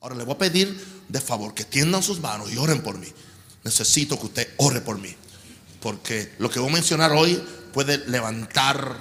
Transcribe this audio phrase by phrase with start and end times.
[0.00, 3.08] Ahora le voy a pedir de favor que tiendan sus manos y oren por mí.
[3.64, 5.14] Necesito que usted ore por mí.
[5.80, 7.42] Porque lo que voy a mencionar hoy
[7.72, 8.96] puede levantar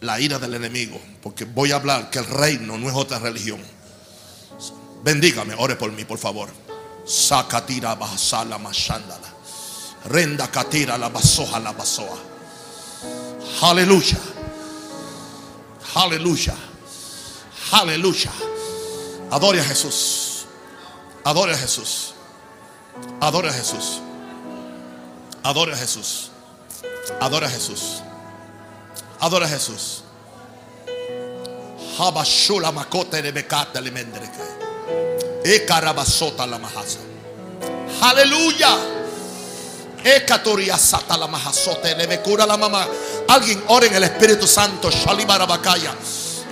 [0.00, 1.00] la ira del enemigo.
[1.22, 3.60] Porque voy a hablar que el reino no es otra religión.
[5.02, 6.50] Bendígame, ore por mí, por favor.
[7.04, 9.34] Sacatira basala mashandala.
[10.04, 12.18] Renda katira la basoja la basoa.
[13.62, 14.18] Aleluya.
[15.94, 16.54] Aleluya.
[17.72, 18.30] Aleluya.
[19.30, 20.46] Adore a Jesús.
[21.24, 22.14] Adore a Jesús.
[23.20, 24.00] Adore a Jesús.
[25.44, 26.30] Adore a Jesús.
[27.20, 28.02] Adore a Jesús.
[29.20, 30.02] Adore a Jesús.
[31.98, 35.42] Habashula makote de bekata le mendreke.
[35.44, 36.98] E carabasota la mahasa.
[38.02, 38.78] Aleluya.
[40.02, 42.86] E katoria sata la mahasote le cura la mamá.
[43.28, 44.90] Alguien ore en el Espíritu Santo.
[44.90, 45.94] Shalibarabakaya.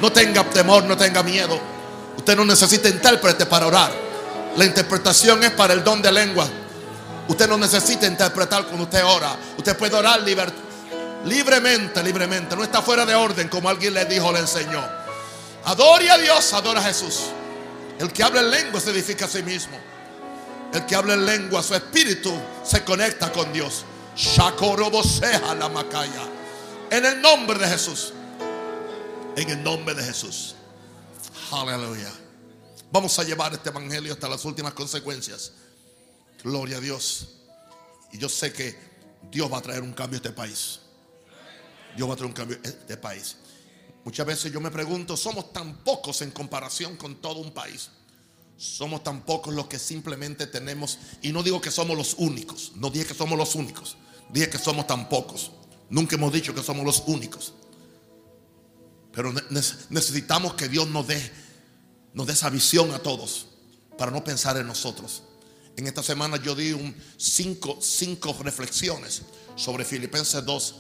[0.01, 1.78] No tenga temor, no tenga miedo.
[2.29, 3.91] Usted no necesita intérprete para orar.
[4.55, 6.47] La interpretación es para el don de lengua.
[7.27, 9.35] Usted no necesita interpretar cuando usted ora.
[9.57, 10.21] Usted puede orar
[11.25, 12.55] libremente, libremente.
[12.55, 14.87] No está fuera de orden como alguien le dijo, le enseñó.
[15.65, 17.31] Adore a Dios, adora a Jesús.
[17.99, 19.79] El que habla en lengua se edifica a sí mismo.
[20.75, 22.31] El que habla en lengua, su espíritu
[22.63, 23.87] se conecta con Dios.
[25.59, 26.25] la macaya.
[26.91, 28.13] En el nombre de Jesús.
[29.35, 30.57] En el nombre de Jesús.
[31.51, 32.13] Aleluya.
[32.93, 35.53] Vamos a llevar este evangelio hasta las últimas consecuencias.
[36.45, 37.37] Gloria a Dios.
[38.13, 38.77] Y yo sé que
[39.31, 40.81] Dios va a traer un cambio a este país.
[41.97, 43.37] Dios va a traer un cambio a este país.
[44.05, 47.91] Muchas veces yo me pregunto, somos tan pocos en comparación con todo un país.
[48.59, 52.91] Somos tan pocos los que simplemente tenemos, y no digo que somos los únicos, no
[52.91, 53.97] dije que somos los únicos,
[54.31, 55.53] dije que somos tan pocos.
[55.89, 57.55] Nunca hemos dicho que somos los únicos.
[59.19, 61.21] Pero necesitamos que Dios nos dé,
[62.15, 63.49] nos dé esa visión a todos
[63.99, 65.25] para no pensar en nosotros.
[65.77, 66.73] En esta semana yo di
[67.17, 69.23] cinco, cinco reflexiones
[69.57, 70.75] sobre Filipenses 2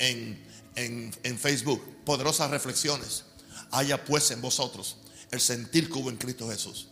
[0.00, 1.82] en, en, Facebook.
[2.04, 3.24] Poderosas reflexiones.
[3.70, 4.98] Haya pues en vosotros
[5.30, 6.88] el sentir que hubo en Cristo Jesús.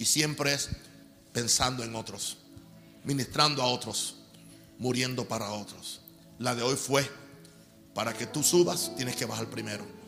[0.00, 0.70] Y siempre es
[1.32, 2.38] pensando en otros,
[3.04, 4.16] ministrando a otros,
[4.80, 6.00] muriendo para otros.
[6.40, 7.08] La de hoy fue,
[7.94, 9.99] para que tú subas, tienes que bajar primero.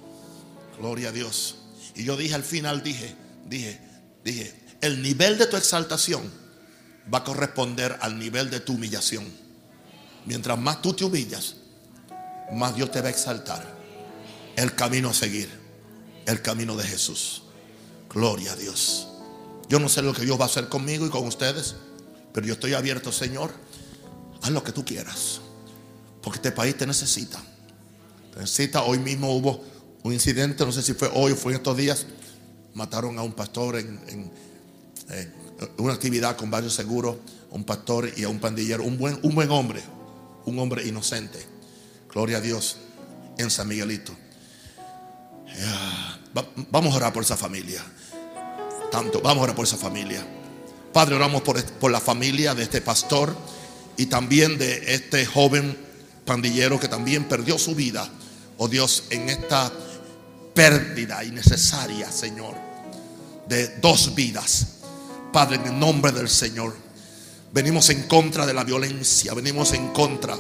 [0.82, 1.54] Gloria a Dios.
[1.94, 3.15] Y yo dije al final, dije,
[3.47, 3.78] dije,
[4.25, 6.28] dije, el nivel de tu exaltación
[7.12, 9.25] va a corresponder al nivel de tu humillación.
[10.26, 11.54] Mientras más tú te humillas,
[12.53, 13.65] más Dios te va a exaltar.
[14.56, 15.48] El camino a seguir,
[16.26, 17.44] el camino de Jesús.
[18.12, 19.06] Gloria a Dios.
[19.69, 21.76] Yo no sé lo que Dios va a hacer conmigo y con ustedes,
[22.34, 23.53] pero yo estoy abierto, Señor.
[24.43, 25.41] Haz lo que tú quieras,
[26.22, 27.41] porque este país te necesita.
[28.34, 28.82] Te necesita.
[28.82, 29.72] Hoy mismo hubo
[30.03, 32.07] un incidente, no sé si fue hoy o fue en estos días,
[32.75, 34.31] mataron a un pastor en,
[35.79, 37.17] una actividad con varios seguros,
[37.51, 39.83] un pastor y a un pandillero, un buen, un buen hombre,
[40.45, 41.39] un hombre inocente.
[42.12, 42.79] Gloria a Dios
[43.39, 44.12] en San Miguelito.
[46.71, 47.83] Vamos a orar por esa familia.
[48.91, 50.27] Tanto, vamos a orar por esa familia.
[50.93, 53.35] Padre, oramos por, por la familia de este pastor
[53.97, 55.77] y también de este joven
[56.25, 58.09] pandillero que también perdió su vida,
[58.59, 59.73] oh Dios, en esta
[60.55, 62.55] pérdida innecesaria, Señor,
[63.49, 64.67] de dos vidas.
[65.33, 66.77] Padre, en el nombre del Señor,
[67.53, 70.37] venimos en contra de la violencia, venimos en contra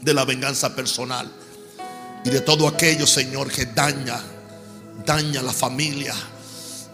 [0.00, 1.30] de la venganza personal
[2.24, 4.20] y de todo aquello, Señor, que daña,
[5.04, 6.14] daña la familia,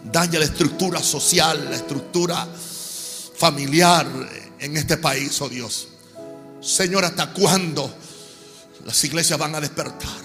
[0.03, 2.47] daña la estructura social, la estructura
[3.37, 4.07] familiar
[4.59, 5.87] en este país, oh Dios.
[6.61, 7.93] Señor, ¿hasta cuándo
[8.85, 10.24] las iglesias van a despertar?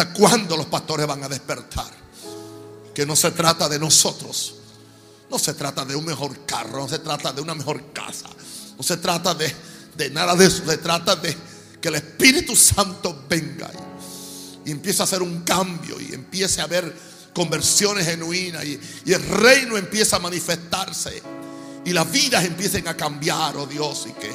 [0.00, 1.90] ¿Hasta cuándo los pastores van a despertar?
[2.94, 4.54] Que no se trata de nosotros.
[5.30, 8.30] No se trata de un mejor carro, no se trata de una mejor casa.
[8.78, 10.64] No se trata de, nada de eso.
[10.64, 11.36] Se trata de
[11.82, 13.70] que el Espíritu Santo venga
[14.64, 16.96] y, empiece a hacer un cambio y empiece a haber
[17.34, 21.22] conversiones genuinas y, y el reino empieza a manifestarse
[21.84, 24.32] y las vidas empiecen a cambiar, oh Dios, y que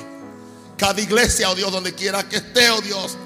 [0.78, 3.18] cada iglesia, oh Dios, donde quiera que esté, oh Dios,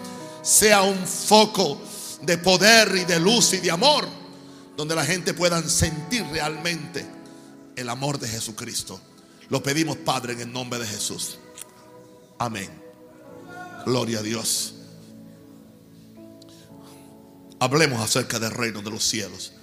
[0.42, 1.89] sea un foco
[2.22, 4.08] de poder y de luz y de amor,
[4.76, 7.06] donde la gente pueda sentir realmente
[7.76, 9.00] el amor de Jesucristo.
[9.50, 11.38] Lo pedimos, Padre, en el nombre de Jesús.
[12.38, 12.70] Amén.
[13.86, 14.76] Gloria a Dios.
[17.60, 19.54] Hablemos acerca del reino de los cielos.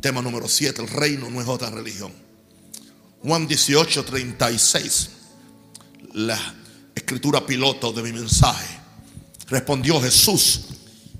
[0.00, 2.12] Tema número 7, el reino no es otra religión.
[3.22, 5.10] Juan 18, 36.
[6.12, 6.38] La
[6.94, 8.78] escritura piloto de mi mensaje.
[9.48, 10.73] Respondió Jesús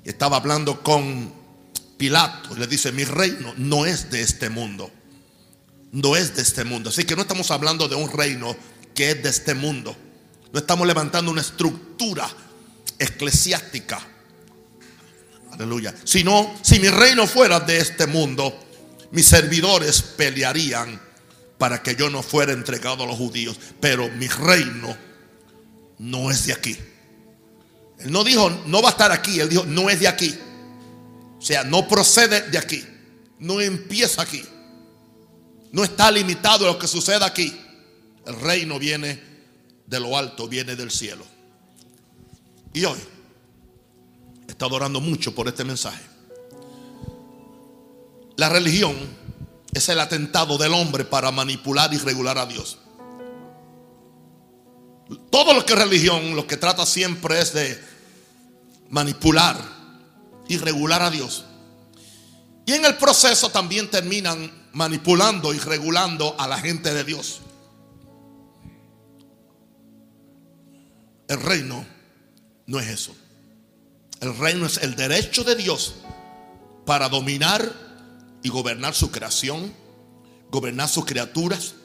[0.05, 1.33] estaba hablando con
[1.97, 4.91] Pilato le dice, mi reino no es de este mundo.
[5.91, 6.89] no es de este mundo.
[6.89, 8.53] Así que no estamos hablando de un reino
[8.93, 9.95] que es de este mundo.
[10.51, 12.27] No estamos levantando una estructura
[12.99, 14.05] eclesiástica.
[15.53, 15.95] Aleluya.
[16.03, 18.53] Sino, si mi reino fuera de este mundo,
[19.11, 20.99] mis servidores pelearían
[21.57, 23.57] para que yo no fuera entregado a los judíos.
[23.79, 24.97] Pero mi reino
[25.99, 26.77] no es de aquí.
[27.99, 29.39] Él no dijo, no va a estar aquí.
[29.39, 30.37] Él dijo, no es de aquí.
[31.37, 32.83] O sea, no procede de aquí.
[33.39, 34.43] No empieza aquí.
[35.71, 37.55] No está limitado a lo que sucede aquí.
[38.25, 39.21] El reino viene
[39.85, 41.25] de lo alto, viene del cielo.
[42.73, 42.99] Y hoy
[44.47, 46.03] he estado orando mucho por este mensaje.
[48.37, 48.95] La religión
[49.73, 52.79] es el atentado del hombre para manipular y regular a Dios.
[55.29, 57.79] Todo lo que es religión, lo que trata siempre es de
[58.89, 59.57] manipular
[60.47, 61.45] y regular a Dios.
[62.65, 67.41] Y en el proceso también terminan manipulando y regulando a la gente de Dios.
[71.27, 71.85] El reino
[72.65, 73.15] no es eso.
[74.21, 75.95] El reino es el derecho de Dios
[76.85, 77.71] para dominar
[78.41, 79.73] y gobernar su creación,
[80.49, 81.75] gobernar sus criaturas,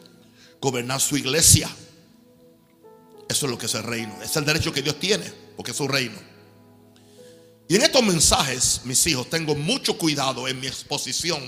[0.60, 1.68] gobernar su iglesia.
[3.30, 4.20] Eso es lo que es el reino.
[4.20, 5.24] Es el derecho que Dios tiene,
[5.54, 6.18] porque es su reino.
[7.68, 11.40] Y en estos mensajes, mis hijos, tengo mucho cuidado en mi exposición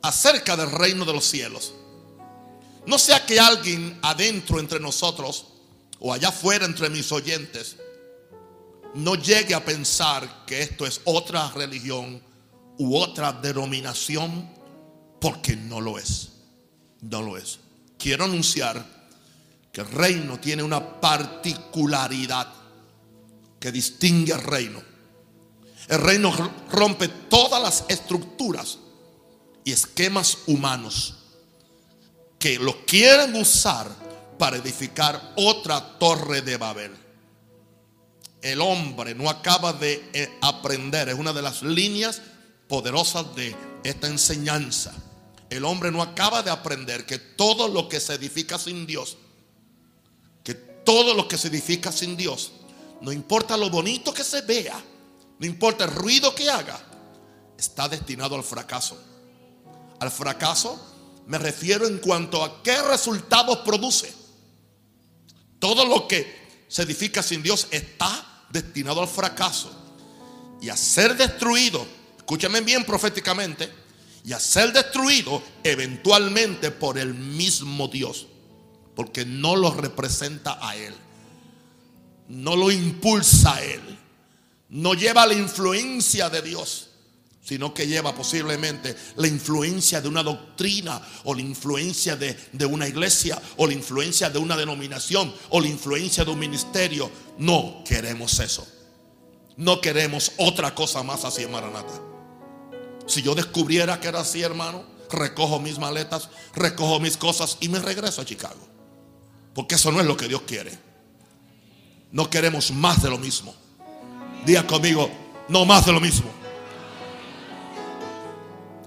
[0.00, 1.74] acerca del reino de los cielos.
[2.86, 5.46] No sea que alguien adentro entre nosotros
[5.98, 7.78] o allá afuera entre mis oyentes
[8.94, 12.22] no llegue a pensar que esto es otra religión
[12.78, 14.48] u otra denominación,
[15.20, 16.28] porque no lo es.
[17.00, 17.58] No lo es.
[17.98, 18.95] Quiero anunciar
[19.76, 22.50] que el reino tiene una particularidad
[23.60, 24.82] que distingue al reino.
[25.86, 26.32] El reino
[26.70, 28.78] rompe todas las estructuras
[29.64, 31.16] y esquemas humanos
[32.38, 33.94] que lo quieren usar
[34.38, 36.92] para edificar otra torre de Babel.
[38.40, 42.22] El hombre no acaba de eh, aprender, es una de las líneas
[42.66, 44.94] poderosas de esta enseñanza.
[45.50, 49.18] El hombre no acaba de aprender que todo lo que se edifica sin Dios,
[50.86, 52.52] todo lo que se edifica sin Dios,
[53.02, 54.82] no importa lo bonito que se vea,
[55.38, 56.80] no importa el ruido que haga,
[57.58, 58.98] está destinado al fracaso.
[60.00, 60.80] Al fracaso
[61.26, 64.10] me refiero en cuanto a qué resultados produce.
[65.58, 69.70] Todo lo que se edifica sin Dios está destinado al fracaso
[70.62, 71.86] y a ser destruido
[72.26, 73.72] escúchame bien proféticamente,
[74.24, 78.26] y a ser destruido eventualmente por el mismo Dios,
[78.96, 80.94] porque no lo representa a Él,
[82.28, 83.98] no lo impulsa a Él,
[84.70, 86.88] no lleva la influencia de Dios,
[87.44, 92.88] sino que lleva posiblemente la influencia de una doctrina o la influencia de, de, una
[92.88, 97.08] iglesia o la influencia de una denominación o la influencia de un ministerio.
[97.38, 98.66] No queremos eso.
[99.56, 102.02] No queremos otra cosa más así en Maranata.
[103.06, 107.78] Si yo descubriera que era así, hermano, recojo mis maletas, recojo mis cosas y me
[107.78, 108.75] regreso a Chicago.
[109.56, 110.70] Porque eso no es lo que Dios quiere.
[112.12, 113.52] No queremos más de lo mismo.
[114.44, 115.10] Diga conmigo,
[115.48, 116.30] no más de lo mismo.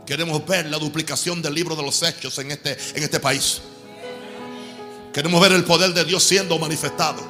[0.05, 3.61] Queremos ver la duplicación del libro de los hechos en este, en este país.
[5.11, 7.21] Queremos ver el poder de Dios siendo manifestado.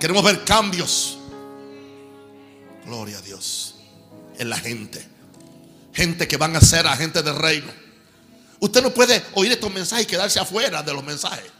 [0.00, 1.18] Queremos ver cambios.
[2.86, 3.74] Gloria a Dios
[4.38, 5.16] en la gente
[5.96, 7.72] gente que van a ser agentes del reino.
[8.60, 11.50] Usted no puede oír estos mensajes y quedarse afuera de los mensajes.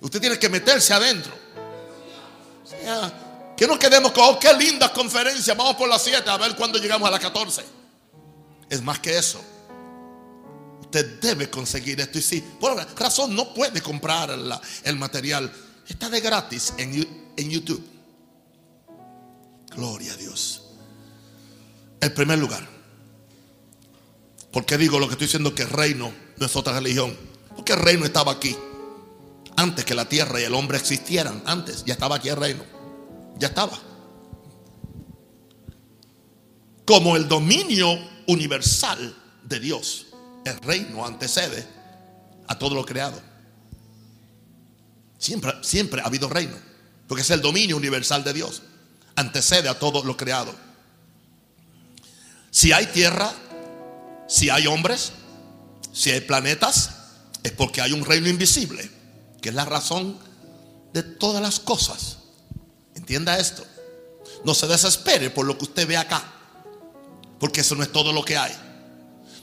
[0.00, 1.32] Usted tiene que meterse adentro.
[3.56, 6.78] que no quedemos con, oh, qué linda conferencia, vamos por las 7 a ver cuándo
[6.78, 7.64] llegamos a las 14.
[8.68, 9.40] Es más que eso.
[10.80, 12.18] Usted debe conseguir esto.
[12.18, 15.52] Y si por razón no puede comprar el material,
[15.88, 17.84] está de gratis en, en YouTube.
[19.74, 20.62] Gloria a Dios.
[22.00, 22.66] El primer lugar.
[24.52, 27.16] ¿Por qué digo lo que estoy diciendo que el reino no es otra religión?
[27.54, 28.56] Porque el reino estaba aquí.
[29.56, 31.42] Antes que la tierra y el hombre existieran.
[31.46, 32.64] Antes ya estaba aquí el reino.
[33.38, 33.78] Ya estaba.
[36.84, 40.06] Como el dominio universal de Dios,
[40.44, 41.66] el reino antecede
[42.46, 43.20] a todo lo creado.
[45.18, 46.56] Siempre, siempre ha habido reino.
[47.08, 48.62] Porque es el dominio universal de Dios.
[49.16, 50.54] Antecede a todo lo creado.
[52.50, 53.32] Si hay tierra,
[54.28, 55.12] si hay hombres,
[55.92, 56.90] si hay planetas,
[57.42, 58.90] es porque hay un reino invisible,
[59.46, 60.18] que es la razón
[60.92, 62.16] de todas las cosas.
[62.96, 63.64] Entienda esto.
[64.44, 66.20] No se desespere por lo que usted ve acá,
[67.38, 68.52] porque eso no es todo lo que hay.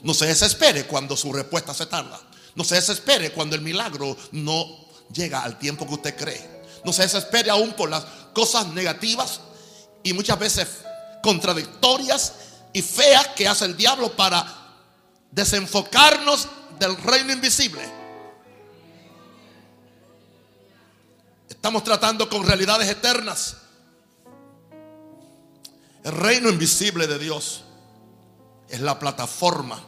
[0.02, 2.20] No se desespere cuando su respuesta se tarda.
[2.54, 4.66] No se desespere cuando el milagro no
[5.10, 6.62] llega al tiempo que usted cree.
[6.84, 9.40] No se desespere aún por las cosas negativas
[10.02, 10.68] y muchas veces
[11.22, 12.34] contradictorias
[12.74, 14.54] y feas que hace el diablo para
[15.30, 16.46] desenfocarnos
[16.78, 18.03] del reino invisible.
[21.64, 23.56] Estamos tratando con realidades eternas.
[26.04, 27.64] El reino invisible de Dios
[28.68, 29.82] es la plataforma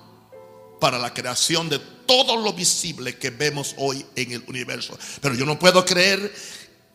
[0.81, 4.99] para la creación de todo lo visible que vemos hoy en el universo.
[5.21, 6.35] Pero yo no puedo creer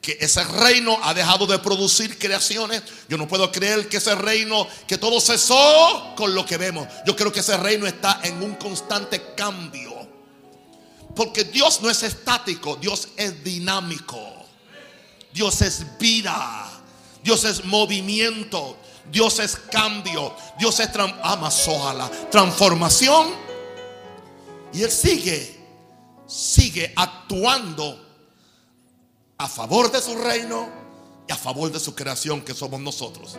[0.01, 2.81] que ese reino ha dejado de producir creaciones.
[3.07, 6.88] Yo no puedo creer que ese reino, que todo cesó con lo que vemos.
[7.05, 10.09] Yo creo que ese reino está en un constante cambio.
[11.15, 14.30] Porque Dios no es estático, Dios es dinámico.
[15.33, 16.69] Dios es vida.
[17.23, 18.77] Dios es movimiento.
[19.11, 20.35] Dios es cambio.
[20.57, 20.89] Dios es
[22.31, 23.27] transformación.
[24.73, 25.59] Y Él sigue,
[26.27, 28.07] sigue actuando
[29.38, 30.69] a favor de su reino
[31.27, 33.38] y a favor de su creación que somos nosotros.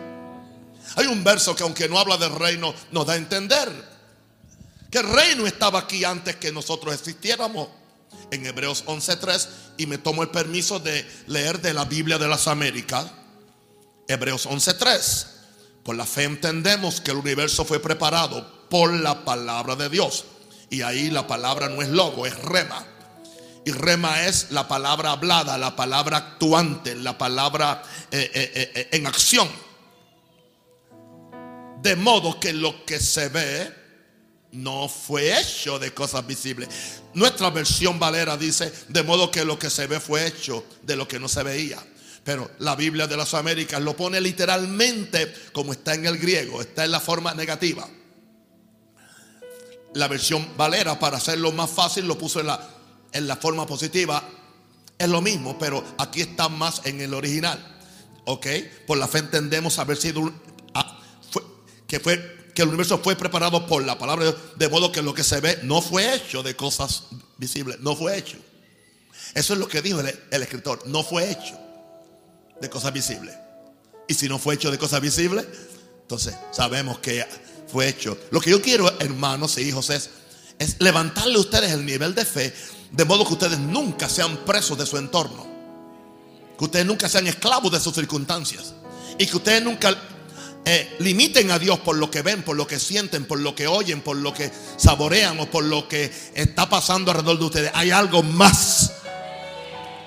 [0.95, 3.93] Hay un verso que aunque no habla del reino, nos da a entender
[4.91, 7.67] que el reino estaba aquí antes que nosotros existiéramos.
[8.31, 12.47] En Hebreos 11.3 y me tomo el permiso de leer de la Biblia de las
[12.47, 13.07] Américas.
[14.07, 15.27] Hebreos 11.3.
[15.83, 20.25] Por la fe entendemos que el universo fue preparado por la palabra de Dios.
[20.69, 22.85] Y ahí la palabra no es logo, es rema.
[23.65, 29.07] Y rema es la palabra hablada, la palabra actuante, la palabra eh, eh, eh, en
[29.07, 29.47] acción.
[31.81, 33.82] De modo que lo que se ve
[34.53, 36.69] no fue hecho de cosas visibles.
[37.13, 41.07] Nuestra versión Valera dice, de modo que lo que se ve fue hecho de lo
[41.07, 41.85] que no se veía.
[42.23, 46.85] Pero la Biblia de las Américas lo pone literalmente como está en el griego, está
[46.85, 47.87] en la forma negativa.
[49.93, 52.69] La versión Valera, para hacerlo más fácil, lo puso en la
[53.13, 54.27] en la forma positiva
[54.97, 57.59] es lo mismo, pero aquí está más en el original.
[58.25, 58.47] ¿Ok?
[58.87, 60.31] Por la fe entendemos haber sido
[60.73, 60.99] ah,
[61.87, 65.01] que fue que el universo fue preparado por la palabra de Dios, de modo que
[65.01, 67.03] lo que se ve no fue hecho de cosas
[67.37, 68.37] visibles, no fue hecho.
[69.33, 71.57] Eso es lo que dijo el, escritor, no fue hecho
[72.61, 73.35] de cosas visibles.
[74.07, 75.45] Y si no fue hecho de cosas visibles,
[76.01, 77.25] entonces sabemos que
[77.67, 78.17] fue hecho.
[78.31, 80.09] Lo que yo quiero, hermanos e hijos, es,
[80.59, 82.53] es levantarle a ustedes el nivel de fe
[82.93, 85.47] de modo que ustedes nunca sean presos de su entorno.
[86.57, 88.75] Que ustedes nunca sean esclavos de sus circunstancias.
[89.17, 89.97] Y que ustedes nunca
[90.65, 93.67] eh, limiten a Dios por lo que ven, por lo que sienten, por lo que
[93.67, 97.71] oyen, por lo que saborean o por lo que está pasando alrededor de ustedes.
[97.73, 98.93] Hay algo más.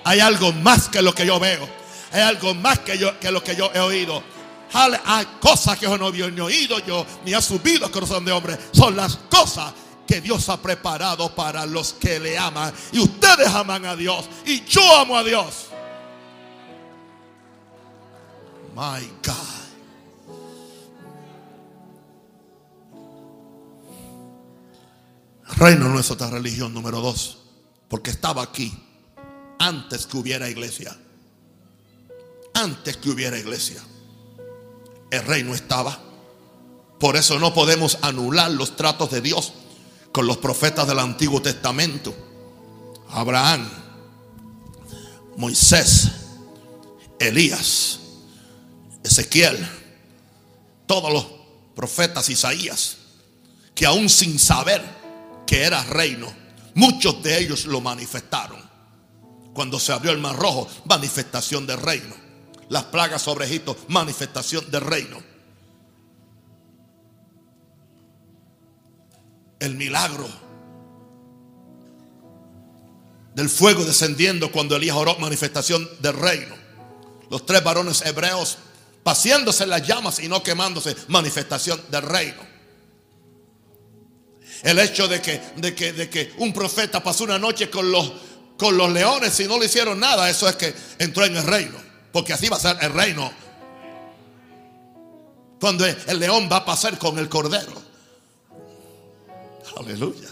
[0.05, 1.69] Hay algo más que lo que yo veo.
[2.13, 4.23] Hay algo más que, yo, que lo que yo he oído.
[4.73, 8.33] Hay cosas que yo no había ni oído yo, ni ha subido al corazón de
[8.33, 8.57] hombre.
[8.73, 9.73] Son las cosas
[10.07, 12.73] que Dios ha preparado para los que le aman.
[12.93, 14.25] Y ustedes aman a Dios.
[14.47, 15.67] Y yo amo a Dios.
[18.75, 19.66] My God.
[25.55, 27.39] Reino no es otra religión, número dos.
[27.89, 28.77] Porque estaba aquí
[29.59, 30.97] antes que hubiera iglesia.
[32.55, 33.83] Antes que hubiera iglesia.
[35.11, 35.99] El reino estaba.
[36.99, 39.53] Por eso no podemos anular los tratos de Dios
[40.13, 42.15] con los profetas del Antiguo Testamento.
[43.11, 43.69] Abraham,
[45.37, 46.11] Moisés,
[47.19, 48.01] Elías,
[49.05, 49.57] Ezequiel,
[50.87, 51.27] todos los
[51.75, 52.97] profetas Isaías,
[53.75, 54.83] que aún sin saber
[55.47, 56.33] que era reino,
[56.75, 58.59] muchos de ellos lo manifestaron.
[59.55, 62.15] Cuando se abrió el mar rojo, manifestación del reino.
[62.69, 65.37] Las plagas sobre Egipto, manifestación del reino.
[69.59, 70.29] el milagro
[73.35, 76.55] del fuego descendiendo cuando Elías oró, manifestación del reino.
[77.31, 78.57] Los tres varones hebreos
[79.03, 82.46] paseándose en las llamas y no quemándose, manifestación del reino.
[84.63, 88.13] El hecho de que, de que, de que un profeta pasó una noche con los,
[88.57, 91.79] con los leones y no le hicieron nada, eso es que entró en el reino.
[92.13, 93.31] Porque así va a ser el reino.
[95.61, 97.73] Cuando el león va a pasar con el cordero.
[99.77, 100.29] Aleluya.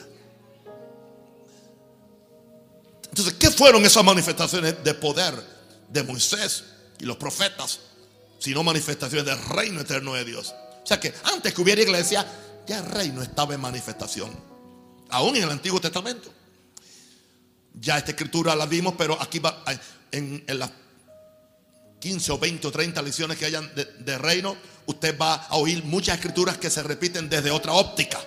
[3.11, 5.35] Entonces, ¿qué fueron esas manifestaciones de poder
[5.88, 6.64] de Moisés
[6.99, 7.81] y los profetas?
[8.38, 10.52] Sino manifestaciones del reino eterno de Dios.
[10.83, 12.26] O sea que antes que hubiera iglesia,
[12.66, 14.30] ya el reino estaba en manifestación.
[15.11, 16.33] Aún en el Antiguo Testamento.
[17.75, 19.62] Ya esta escritura la vimos, pero aquí va
[20.12, 20.71] en, las
[21.99, 24.56] 15 o 20 o 30 lecciones que hayan de, de reino,
[24.87, 28.21] usted va a oír muchas escrituras que se repiten desde otra óptica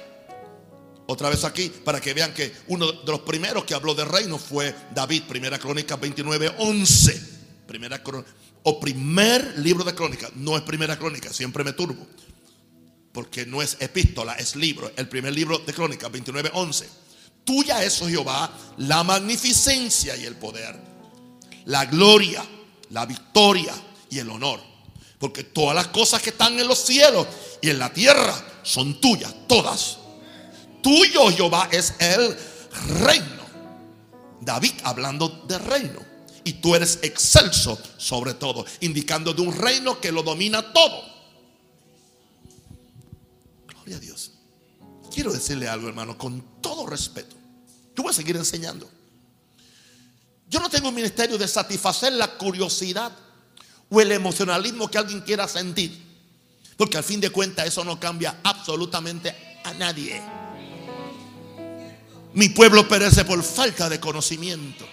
[1.07, 4.37] otra vez aquí para que vean que uno de los primeros que habló de reino
[4.37, 7.37] fue David, Primera Crónica 29, 11.
[7.65, 8.01] Primera
[8.63, 12.05] o primer libro de crónica, no es Primera Crónica, siempre me turbo.
[13.17, 14.91] Porque no es epístola, es libro.
[14.95, 16.87] El primer libro de crónica 29, 11.
[17.43, 18.47] Tuya es, oh Jehová,
[18.77, 20.79] la magnificencia y el poder,
[21.65, 22.45] la gloria,
[22.91, 23.73] la victoria
[24.11, 24.61] y el honor.
[25.17, 27.25] Porque todas las cosas que están en los cielos
[27.59, 29.97] y en la tierra son tuyas, todas
[30.83, 32.37] tuyo, Jehová, es el
[33.03, 33.47] reino.
[34.41, 36.05] David hablando de reino.
[36.43, 41.16] Y tú eres excelso sobre todo, indicando de un reino que lo domina todo.
[43.93, 44.31] A Dios.
[45.13, 47.35] Quiero decirle algo, hermano, con todo respeto.
[47.95, 48.89] Yo voy a seguir enseñando.
[50.49, 53.11] Yo no tengo un ministerio de satisfacer la curiosidad
[53.89, 56.05] o el emocionalismo que alguien quiera sentir.
[56.77, 60.21] Porque al fin de cuentas eso no cambia absolutamente a nadie.
[62.33, 64.85] Mi pueblo perece por falta de conocimiento.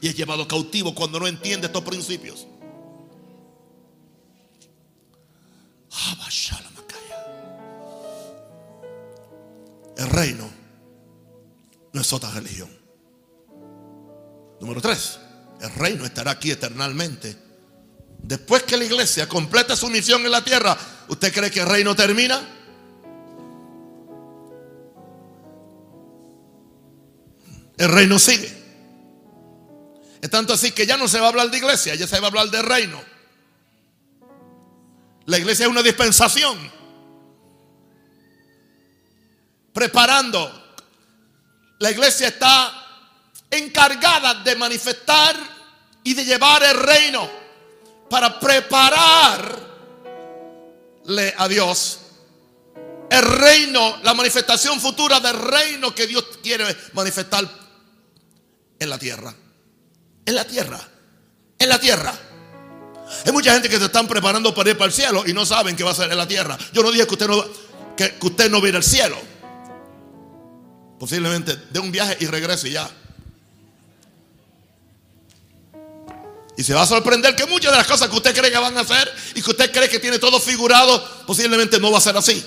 [0.00, 2.46] Y es llevado cautivo cuando no entiende estos principios.
[9.98, 10.48] El reino
[11.92, 12.70] no es otra religión.
[14.60, 15.18] Número tres,
[15.60, 17.36] el reino estará aquí eternamente.
[18.20, 20.76] Después que la iglesia complete su misión en la tierra,
[21.08, 22.54] ¿usted cree que el reino termina?
[27.78, 28.52] el reino sigue.
[30.20, 32.26] Es tanto así que ya no se va a hablar de iglesia, ya se va
[32.26, 33.00] a hablar de reino.
[35.26, 36.58] La iglesia es una dispensación.
[39.78, 40.74] Preparando.
[41.78, 42.84] La iglesia está
[43.48, 45.36] encargada de manifestar
[46.02, 47.30] y de llevar el reino
[48.10, 49.62] para prepararle
[51.36, 52.00] a Dios
[53.08, 57.48] el reino, la manifestación futura del reino que Dios quiere manifestar
[58.80, 59.32] en la tierra.
[60.26, 60.80] En la tierra.
[61.56, 62.12] En la tierra.
[63.24, 65.76] Hay mucha gente que se están preparando para ir para el cielo y no saben
[65.76, 66.58] qué va a ser en la tierra.
[66.72, 67.44] Yo no dije que usted no,
[67.96, 69.37] que, usted no va al cielo.
[70.98, 72.90] Posiblemente de un viaje y regrese ya.
[76.56, 78.76] Y se va a sorprender que muchas de las cosas que usted cree que van
[78.76, 82.16] a hacer y que usted cree que tiene todo figurado, posiblemente no va a ser
[82.16, 82.44] así.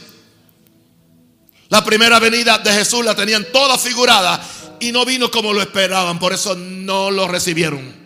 [1.69, 4.45] La primera venida de Jesús la tenían toda figurada
[4.81, 8.01] y no vino como lo esperaban, por eso no lo recibieron.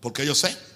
[0.00, 0.71] Porque yo sé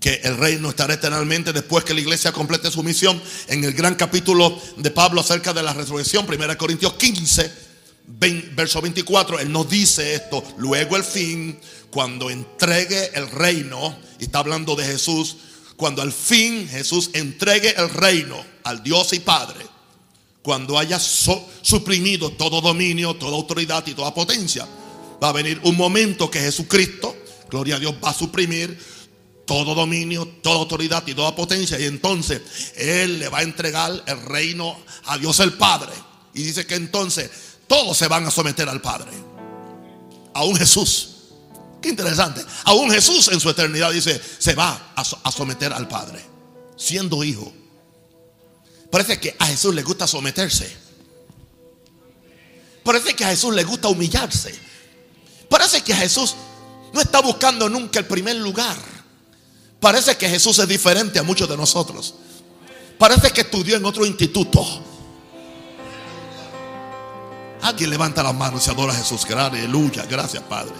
[0.00, 3.22] que el reino estará eternamente después que la iglesia complete su misión.
[3.48, 7.52] En el gran capítulo de Pablo acerca de la resurrección, 1 Corintios 15,
[8.54, 10.42] verso 24, él nos dice esto.
[10.56, 11.60] Luego el fin,
[11.90, 15.36] cuando entregue el reino, y está hablando de Jesús,
[15.76, 19.66] cuando al fin Jesús entregue el reino al Dios y Padre,
[20.42, 24.66] cuando haya suprimido todo dominio, toda autoridad y toda potencia,
[25.22, 27.14] va a venir un momento que Jesucristo,
[27.50, 28.78] gloria a Dios, va a suprimir
[29.50, 31.76] todo dominio, toda autoridad y toda potencia.
[31.80, 32.40] Y entonces
[32.76, 35.90] Él le va a entregar el reino a Dios el Padre.
[36.32, 37.28] Y dice que entonces
[37.66, 39.10] todos se van a someter al Padre.
[40.34, 41.16] Aún Jesús.
[41.82, 42.44] Qué interesante.
[42.62, 46.24] Aún Jesús en su eternidad dice, se va a someter al Padre,
[46.76, 47.52] siendo hijo.
[48.88, 50.72] Parece que a Jesús le gusta someterse.
[52.84, 54.54] Parece que a Jesús le gusta humillarse.
[55.48, 56.36] Parece que a Jesús
[56.92, 58.99] no está buscando nunca el primer lugar.
[59.80, 62.14] Parece que Jesús es diferente a muchos de nosotros.
[62.98, 64.62] Parece que estudió en otro instituto.
[67.62, 69.24] Alguien levanta las manos y adora a Jesús.
[69.24, 70.04] Aleluya.
[70.04, 70.74] Gracias, Padre.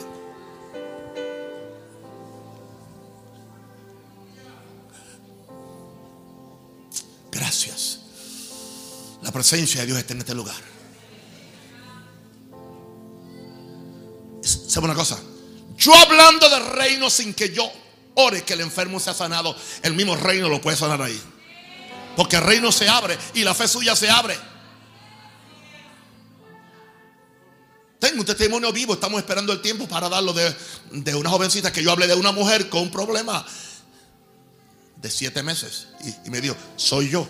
[7.31, 8.01] Gracias.
[9.23, 10.57] La presencia de Dios está en este lugar.
[14.43, 15.19] ¿Sabe una cosa?
[15.77, 17.71] Yo hablando del reino sin que yo
[18.45, 21.21] que el enfermo sea sanado, el mismo reino lo puede sanar ahí.
[22.17, 24.37] Porque el reino se abre y la fe suya se abre.
[27.99, 31.93] Tengo un testimonio vivo, estamos esperando el tiempo para darlo de una jovencita que yo
[31.93, 33.45] hablé de una mujer con un problema
[35.01, 35.89] de siete meses.
[36.25, 37.29] Y, me dijo, soy yo.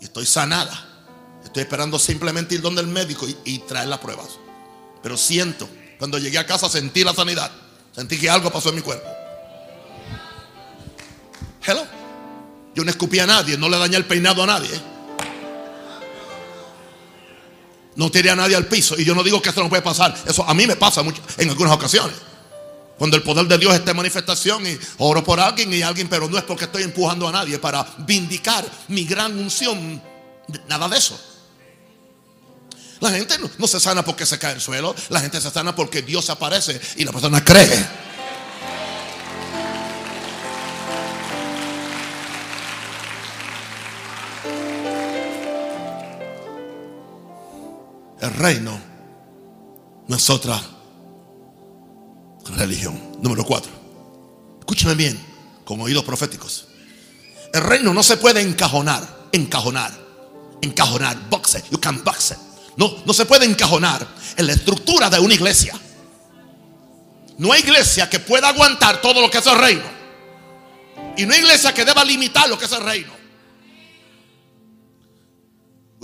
[0.00, 0.90] Y estoy sanada.
[1.44, 4.28] Estoy esperando simplemente ir donde el médico y, traer las pruebas.
[5.02, 5.68] Pero siento,
[5.98, 7.50] cuando llegué a casa sentí la sanidad.
[7.94, 9.08] Sentí que algo pasó en mi cuerpo.
[11.66, 11.86] Hello.
[12.74, 14.70] Yo no escupí a nadie, no le dañé el peinado a nadie.
[17.96, 18.98] No tiré a nadie al piso.
[18.98, 20.14] Y yo no digo que esto no puede pasar.
[20.26, 22.16] Eso a mí me pasa mucho en algunas ocasiones.
[22.98, 26.28] Cuando el poder de Dios esté en manifestación y oro por alguien y alguien, pero
[26.28, 30.02] no es porque estoy empujando a nadie para vindicar mi gran unción.
[30.68, 31.18] Nada de eso.
[33.00, 34.94] La gente no, no se sana porque se cae al suelo.
[35.08, 38.03] La gente se sana porque Dios aparece y la persona cree.
[48.34, 48.80] Reino
[50.06, 50.60] no es otra
[52.56, 53.00] religión.
[53.22, 53.72] Número cuatro.
[54.60, 55.18] Escúchame bien,
[55.64, 56.66] con oídos proféticos.
[57.52, 59.92] El reino no se puede encajonar, encajonar,
[60.60, 62.38] encajonar, boxe, you can box it.
[62.76, 65.78] No, no se puede encajonar en la estructura de una iglesia.
[67.38, 69.84] No hay iglesia que pueda aguantar todo lo que es el reino.
[71.16, 73.13] Y no hay iglesia que deba limitar lo que es el reino.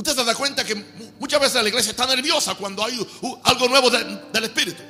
[0.00, 0.74] Usted se da cuenta que
[1.18, 3.06] muchas veces la iglesia está nerviosa cuando hay
[3.42, 4.82] algo nuevo del Espíritu.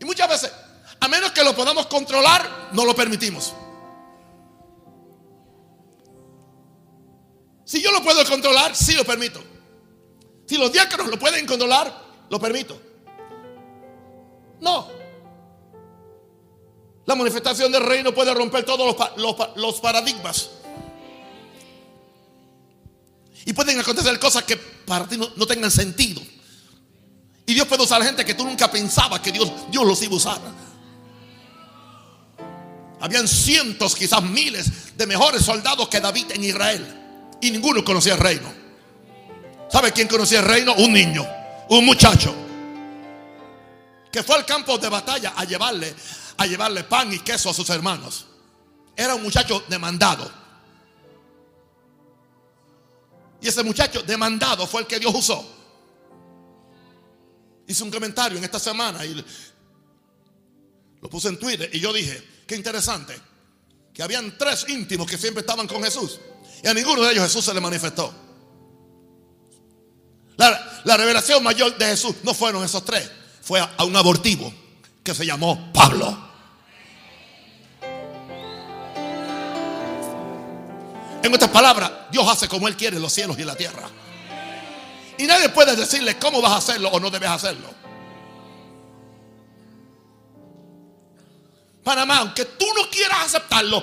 [0.00, 0.52] Y muchas veces,
[0.98, 3.54] a menos que lo podamos controlar, no lo permitimos.
[7.64, 9.40] Si yo lo puedo controlar, sí lo permito.
[10.48, 12.82] Si los diáconos lo pueden controlar, lo permito.
[14.60, 14.88] No.
[17.04, 18.96] La manifestación del reino puede romper todos
[19.54, 20.50] los, paradigmas.
[23.46, 26.20] Y pueden acontecer cosas que para ti no, tengan sentido.
[27.46, 30.16] Y Dios puede usar gente que tú nunca pensabas que Dios, Dios los iba a
[30.16, 30.40] usar.
[33.00, 37.36] Habían cientos, quizás miles de mejores soldados que David en Israel.
[37.40, 38.52] Y ninguno conocía el reino.
[39.70, 40.74] ¿Sabe quién conocía el reino?
[40.74, 41.24] Un niño,
[41.68, 42.34] un muchacho.
[44.10, 45.94] Que fue al campo de batalla a llevarle,
[46.36, 48.26] a llevarle pan y queso a sus hermanos.
[48.96, 50.45] Era un muchacho demandado.
[53.46, 55.48] Y ese muchacho demandado fue el que Dios usó.
[57.68, 59.24] Hice un comentario en esta semana y
[61.00, 63.16] lo puse en Twitter y yo dije, qué interesante,
[63.94, 66.18] que habían tres íntimos que siempre estaban con Jesús.
[66.64, 68.12] Y a ninguno de ellos Jesús se le manifestó.
[70.36, 73.08] La, revelación mayor de Jesús no fueron esos tres,
[73.42, 74.52] fue a, un abortivo
[75.04, 76.32] que se llamó Pablo.
[81.26, 83.88] En otras palabras, Dios hace como Él quiere los cielos y la tierra.
[85.18, 87.68] Y nadie puede decirle cómo vas a hacerlo o no debes hacerlo.
[91.82, 93.82] Panamá, aunque tú no quieras aceptarlo,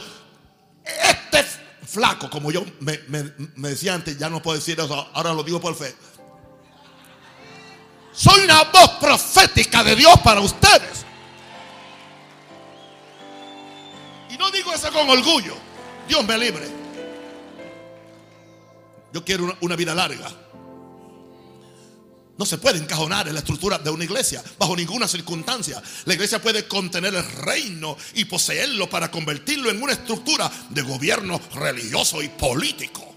[0.83, 1.45] este
[1.85, 5.59] flaco, como yo me, me decía antes, ya no puedo decir eso, ahora lo digo
[5.59, 5.95] por fe
[8.13, 11.03] soy una voz profética de Dios para ustedes.
[14.29, 15.55] Y no digo eso con orgullo.
[16.07, 16.82] Dios me libre.
[19.13, 20.27] Yo quiero una, vida larga.
[22.35, 25.81] No se puede encajonar en la estructura de una iglesia bajo ninguna circunstancia.
[26.05, 31.39] La iglesia puede contener el reino y poseerlo para convertirlo en una estructura de gobierno
[31.53, 33.07] religioso y político.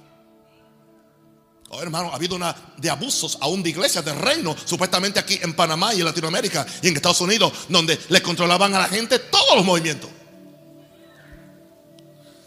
[1.70, 5.54] Oh, hermano, ha habido una de abusos aún de iglesias de reino, supuestamente aquí en
[5.54, 9.56] Panamá y en Latinoamérica y en Estados Unidos, donde le controlaban a la gente todos
[9.56, 10.10] los movimientos.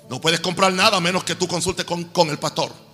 [0.07, 2.88] No puedes comprar nada a menos que tú consultes con, con el pastor.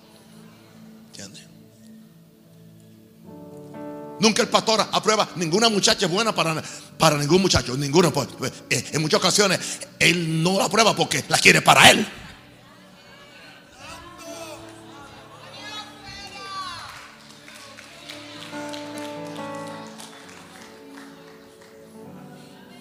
[4.20, 6.64] Nunca el pastor aprueba ninguna muchacha buena para,
[6.98, 8.12] para ningún muchacho, ninguna.
[8.12, 9.60] Pues, pues, eh, en muchas ocasiones
[10.00, 12.08] él no la aprueba porque la quiere para él.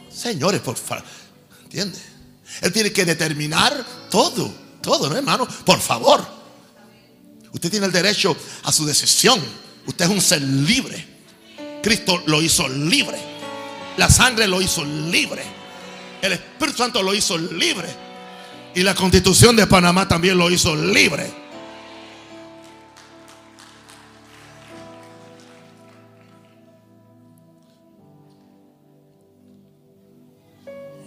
[0.09, 1.05] Señores, por favor,
[1.65, 1.99] ¿entiende?
[2.63, 5.47] Él tiene que determinar todo, todo, ¿no, hermano?
[5.67, 6.25] Por favor.
[7.53, 9.39] Usted tiene el derecho a su decisión.
[9.87, 11.14] Usted es un ser libre.
[11.85, 13.19] Cristo lo hizo libre.
[13.99, 15.43] La sangre lo hizo libre.
[16.23, 17.89] El Espíritu Santo lo hizo libre.
[18.75, 21.31] Y la constitución de Panamá también lo hizo libre.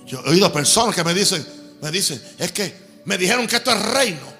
[0.05, 1.43] Yo he oído personas que me dicen,
[1.81, 4.36] me dicen, es que me dijeron que esto es reino.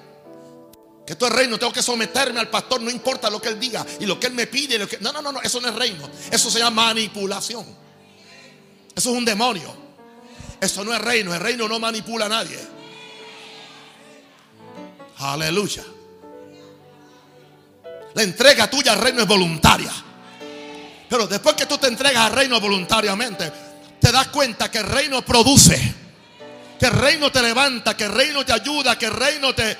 [1.08, 3.82] Que esto es reino, tengo que someterme al pastor, no importa lo que él diga
[3.98, 4.78] y lo que él me pide.
[5.00, 6.06] No, no, no, no, eso no es reino.
[6.30, 7.64] Eso se llama manipulación.
[8.94, 9.74] Eso es un demonio.
[10.60, 11.32] Eso no es reino.
[11.32, 12.58] El reino no manipula a nadie.
[15.20, 15.82] Aleluya.
[18.12, 19.92] La entrega tuya al reino es voluntaria.
[21.08, 23.50] Pero después que tú te entregas al reino voluntariamente,
[23.98, 25.94] te das cuenta que el reino produce,
[26.78, 29.74] que el reino te levanta, que el reino te ayuda, que el reino te,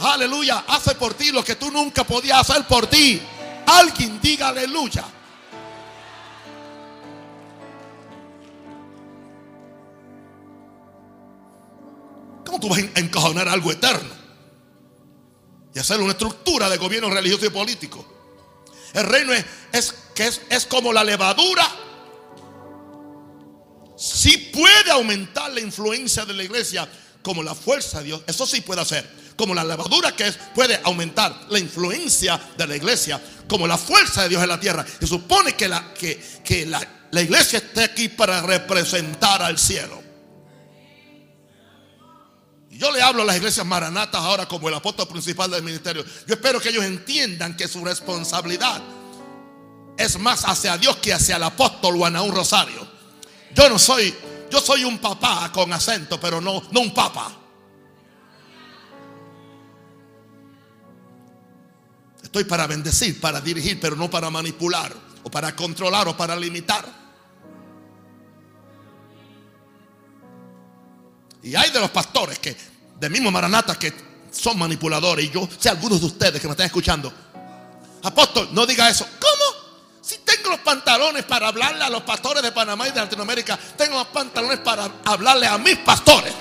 [0.00, 0.64] Aleluya.
[0.66, 3.20] Hace por ti lo que tú nunca podías hacer por ti.
[3.66, 5.04] Alguien diga aleluya.
[12.44, 14.20] ¿Cómo tú vas a encajonar algo eterno?
[15.74, 18.04] Y hacer una estructura de gobierno religioso y político.
[18.92, 21.68] El reino es, es que es, es como la levadura.
[23.96, 26.90] Sí puede aumentar la influencia de la iglesia
[27.22, 28.22] como la fuerza de Dios.
[28.26, 29.19] Eso sí puede hacer.
[29.40, 34.24] Como la levadura que es, puede aumentar la influencia de la iglesia como la fuerza
[34.24, 34.84] de Dios en la tierra.
[35.00, 40.02] Se supone que la, que, que la, la iglesia esté aquí para representar al cielo.
[42.68, 46.04] Yo le hablo a las iglesias maranatas ahora como el apóstol principal del ministerio.
[46.26, 48.82] Yo espero que ellos entiendan que su responsabilidad
[49.96, 52.86] es más hacia Dios que hacia el apóstol o a un rosario.
[53.54, 54.14] Yo no soy,
[54.50, 57.39] yo soy un papá con acento, pero no, no un papa.
[62.30, 66.84] Estoy para bendecir, para dirigir, pero no para manipular, o para controlar, o para limitar.
[71.42, 72.56] Y hay de los pastores que,
[73.00, 73.92] de mismo Maranata, que
[74.30, 75.24] son manipuladores.
[75.24, 77.12] Y yo sé algunos de ustedes que me están escuchando.
[78.04, 79.04] Apóstol, no diga eso.
[79.18, 80.00] ¿Cómo?
[80.00, 83.98] Si tengo los pantalones para hablarle a los pastores de Panamá y de Latinoamérica, tengo
[83.98, 86.32] los pantalones para hablarle a mis pastores.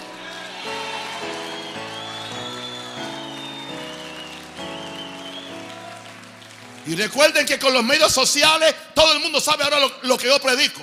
[6.89, 10.41] Y recuerden que con los medios sociales todo el mundo sabe ahora lo, que yo
[10.41, 10.81] predico.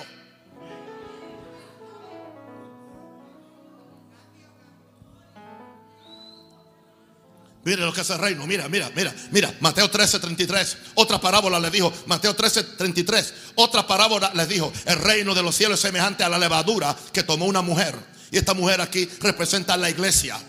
[7.65, 8.47] Mire lo que hace el reino.
[8.47, 9.53] Mira, mira, mira, mira.
[9.59, 10.77] Mateo 13, 33.
[10.95, 11.91] Otra parábola le dijo.
[12.05, 13.33] Mateo 13, 33.
[13.55, 14.71] Otra parábola les dijo.
[14.85, 17.93] El reino de los cielos es semejante a la levadura que tomó una mujer.
[18.31, 20.39] Y esta mujer aquí representa a la iglesia.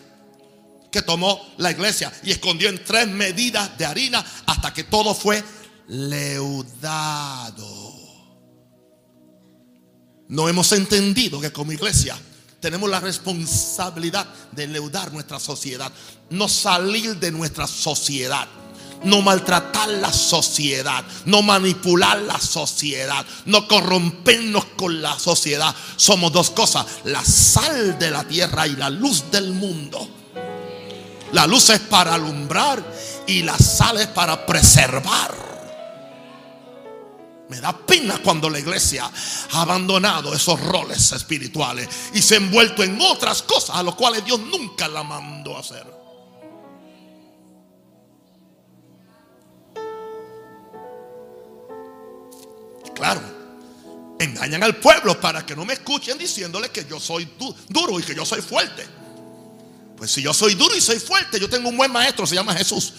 [0.91, 5.43] Que tomó la iglesia y escondió en tres medidas de harina hasta que todo fue
[5.89, 7.67] leudado.
[10.29, 12.17] No hemos entendido que como iglesia
[12.61, 15.91] tenemos la responsabilidad de leudar nuestra sociedad,
[16.31, 18.47] no salir de nuestra sociedad,
[19.05, 25.75] no maltratar la sociedad, no manipular la sociedad, no corrompernos con la sociedad.
[25.97, 30.18] Somos dos cosas, la sal de la tierra y la luz del mundo.
[31.33, 32.83] La luz es para alumbrar
[33.27, 35.49] y la sal es para preservar.
[37.49, 39.11] Me da pena cuando la iglesia
[39.53, 44.25] ha abandonado esos roles espirituales y se ha envuelto en otras cosas a las cuales
[44.25, 45.87] Dios nunca la mandó a hacer.
[52.95, 53.21] Claro,
[54.19, 57.33] engañan al pueblo para que no me escuchen diciéndole que yo soy
[57.69, 58.98] duro y que yo soy fuerte.
[59.99, 62.55] Pues si yo soy duro y soy fuerte, yo tengo un buen maestro, se llama
[62.55, 62.95] Jesús.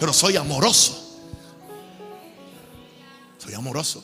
[0.00, 0.96] Pero soy amoroso.
[3.38, 4.02] Soy amoroso.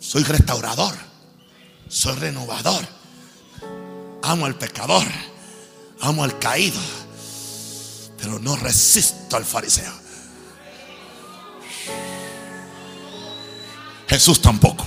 [0.00, 0.94] Soy restaurador.
[1.88, 2.84] Soy renovador.
[4.22, 5.06] Amo al pecador.
[6.00, 6.80] Amo al caído.
[8.18, 9.92] Pero no resisto al fariseo.
[14.08, 14.84] Jesús tampoco.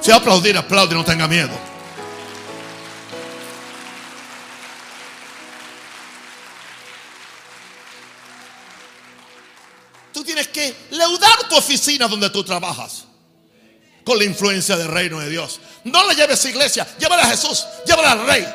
[0.00, 1.50] Si aplaudir, aplaude, no tenga miedo.
[10.12, 13.04] Tú tienes que leudar tu oficina donde tú trabajas.
[14.04, 15.60] Con la influencia del reino de Dios.
[15.84, 18.46] No le lleves a iglesia, llévala a Jesús, llévala al rey.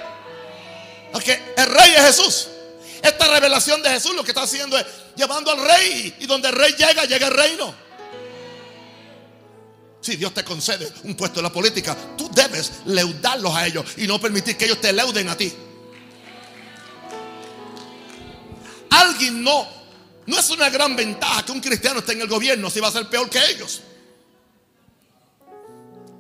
[1.12, 2.47] Porque el rey es Jesús.
[3.01, 6.15] Esta revelación de Jesús lo que está haciendo es llevando al rey.
[6.19, 7.85] Y donde el rey llega, llega el reino.
[10.06, 14.06] Si Dios te concede un puesto en la política, tú debes leudarlos a ellos y
[14.06, 15.52] no permitir que ellos te leuden a ti.
[18.91, 19.68] Alguien no,
[20.28, 22.91] no es una gran ventaja que un cristiano esté en el gobierno si va a
[22.91, 23.82] ser peor que ellos.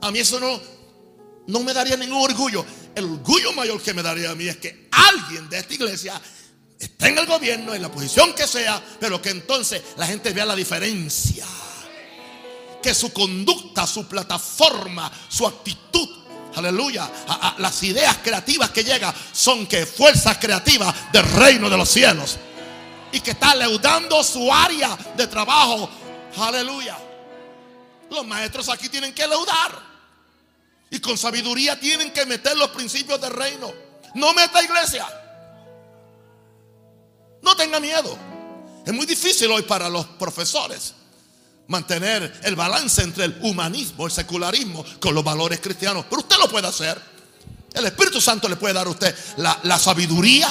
[0.01, 0.59] A mí eso no,
[1.45, 2.65] no me daría ningún orgullo.
[2.95, 6.19] El orgullo mayor que me daría a mí es que alguien de esta iglesia
[6.79, 10.47] esté en el gobierno, en la posición que sea, pero que entonces la gente vea
[10.47, 11.45] la diferencia.
[12.85, 16.07] Que su conducta, su plataforma, su actitud,
[16.53, 21.89] aleluya, a, las ideas creativas que llegan son que fuerzas creativas del reino de los
[21.89, 22.37] cielos.
[23.11, 25.89] Y que está leudando su área de trabajo.
[26.37, 26.95] Aleluya.
[28.11, 29.81] Los maestros aquí tienen que leudar.
[30.91, 33.73] Y con sabiduría tienen que meter los principios del reino.
[34.13, 35.07] No meta iglesia.
[37.41, 38.15] No tenga miedo.
[38.85, 40.93] Es muy difícil hoy para los profesores
[41.67, 46.05] mantener el balance entre el humanismo, el secularismo, con los valores cristianos.
[46.09, 46.99] Pero usted lo puede hacer.
[47.73, 50.47] El Espíritu Santo le puede dar a usted la, la sabiduría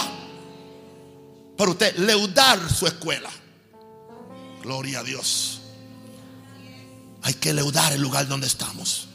[1.57, 3.31] para usted leudar su escuela.
[4.62, 5.61] Gloria a Dios.
[7.22, 9.09] Hay que leudar el lugar donde estamos.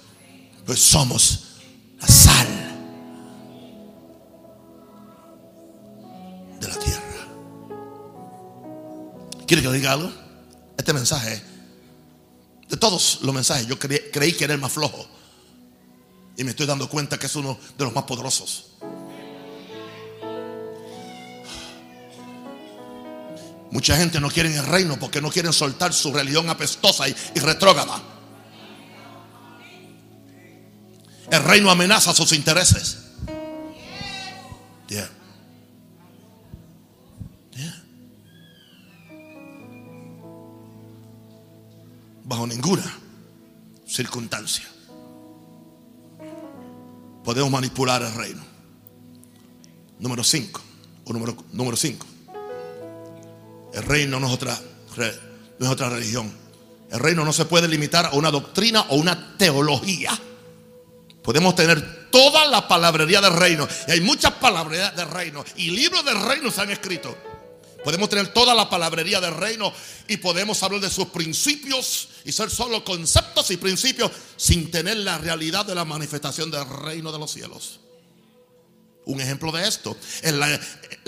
[0.66, 1.46] Pues somos
[2.00, 2.48] La sal
[6.60, 7.28] de la tierra.
[9.46, 10.12] ¿Quiere que le diga algo?
[10.78, 11.42] Este mensaje,
[12.70, 15.08] de todos los mensajes, yo creí, creí que era el más flojo.
[16.38, 18.68] Y me estoy dando cuenta que es uno de los más poderosos.
[23.72, 27.40] Mucha gente no quiere el reino porque no quieren soltar su religión apestosa y, y
[27.40, 28.02] retrógrada.
[31.30, 33.09] El reino amenaza sus intereses.
[42.30, 42.84] Bajo ninguna
[43.88, 44.70] circunstancia
[47.24, 48.44] podemos manipular el reino.
[49.98, 50.62] Número 5
[51.06, 52.06] o número número 5.
[53.74, 54.62] El reino no es otra
[55.58, 56.32] no es otra religión.
[56.92, 60.12] El reino no se puede limitar a una doctrina o una teología.
[61.24, 63.68] Podemos tener toda la palabrería del reino.
[63.88, 65.44] Y hay muchas palabrerías del reino.
[65.56, 67.18] Y libros del reino se han escrito.
[67.84, 69.72] Podemos tener toda la palabrería del reino
[70.08, 75.18] y podemos hablar de sus principios y ser solo conceptos y principios sin tener la
[75.18, 77.80] realidad de la manifestación del reino de los cielos.
[79.06, 80.60] Un ejemplo de esto es la,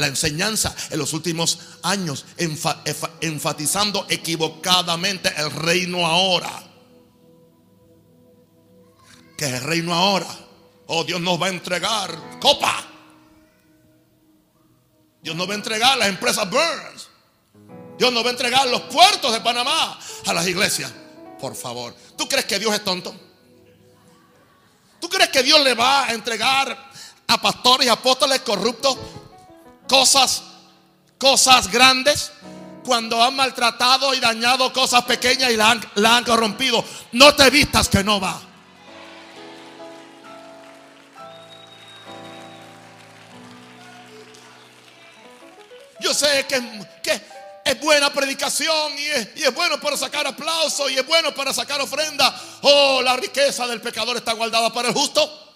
[0.07, 6.63] enseñanza en los últimos años enfa- enfa- enfatizando equivocadamente el reino ahora.
[9.37, 10.27] Que es el reino ahora.
[10.87, 12.87] Oh, Dios nos va a entregar copa.
[15.21, 17.09] Dios nos va a entregar las empresas Burns.
[17.99, 20.91] Dios nos va a entregar los puertos de Panamá a las iglesias.
[21.41, 21.95] Por favor.
[22.15, 23.15] ¿Tú crees que Dios es tonto?
[24.99, 26.91] ¿Tú crees que Dios le va a entregar
[27.25, 28.95] a pastores y apóstoles corruptos
[29.87, 30.43] cosas,
[31.17, 32.31] cosas grandes?
[32.85, 36.85] Cuando han maltratado y dañado cosas pequeñas y la han, han corrompido.
[37.13, 38.39] No te vistas que no va.
[45.99, 47.30] Yo sé que, que
[47.71, 49.05] es buena predicación y
[49.41, 52.33] es, bueno para sacar aplauso y es bueno para sacar ofrenda.
[52.61, 55.55] Oh, la riqueza del pecador está guardada para el justo.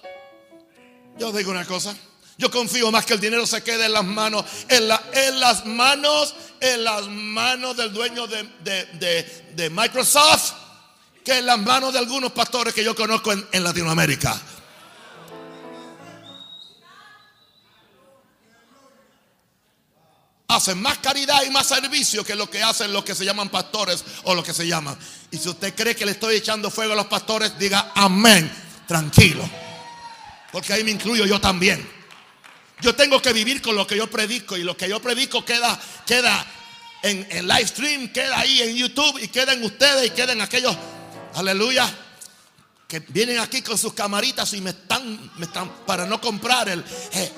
[1.17, 1.95] Yo digo una cosa.
[2.37, 5.65] Yo confío más que el dinero se quede en las manos, en, la- en las
[5.65, 10.51] manos, en las manos del dueño de, Microsoft,
[11.23, 14.37] que en las manos de algunos pastores que yo conozco en Latinoamérica.
[20.47, 24.03] Hacen más caridad y más servicio que lo que hacen los que se llaman pastores
[24.23, 24.97] o los que se llaman.
[25.31, 28.51] Y si usted cree que le estoy echando fuego a los pastores, diga amén,
[28.87, 29.47] tranquilo.
[30.51, 31.87] Porque ahí me incluyo yo también.
[32.81, 35.79] Yo tengo que vivir con lo que yo predico y lo que yo predico queda,
[36.05, 36.45] queda
[37.01, 40.41] en, en live stream, queda ahí en YouTube y queda en ustedes y queda en
[40.41, 40.75] aquellos,
[41.33, 41.91] aleluya,
[42.87, 46.83] que vienen aquí con sus camaritas y me están, me están para no comprar el,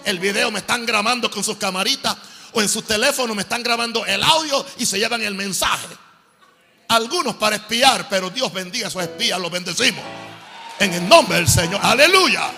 [0.05, 2.17] el video, me están grabando con sus camaritas
[2.57, 5.95] o en sus teléfonos me están grabando el audio y se llevan el mensaje.
[6.87, 10.03] Algunos para espiar, pero Dios bendiga a esos espías, los bendecimos.
[10.79, 12.49] En el nombre del Señor, aleluya.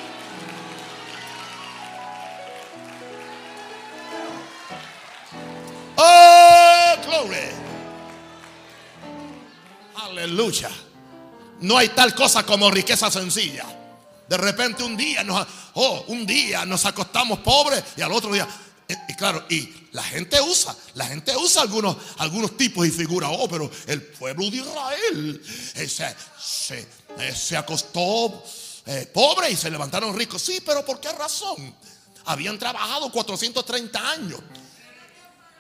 [5.97, 7.49] Oh, glory.
[10.01, 10.69] Aleluya.
[11.59, 13.65] No hay tal cosa como riqueza sencilla.
[14.29, 18.47] De repente un día nos, oh, un día nos acostamos pobres y al otro día,
[19.07, 23.29] y claro, y la gente usa, la gente usa algunos, algunos tipos y figuras.
[23.33, 25.41] Oh, pero el pueblo de Israel
[25.75, 26.87] se, se,
[27.35, 28.43] se acostó
[28.87, 30.41] eh, pobre y se levantaron ricos.
[30.41, 31.75] Sí, pero ¿por qué razón?
[32.25, 34.39] Habían trabajado 430 años.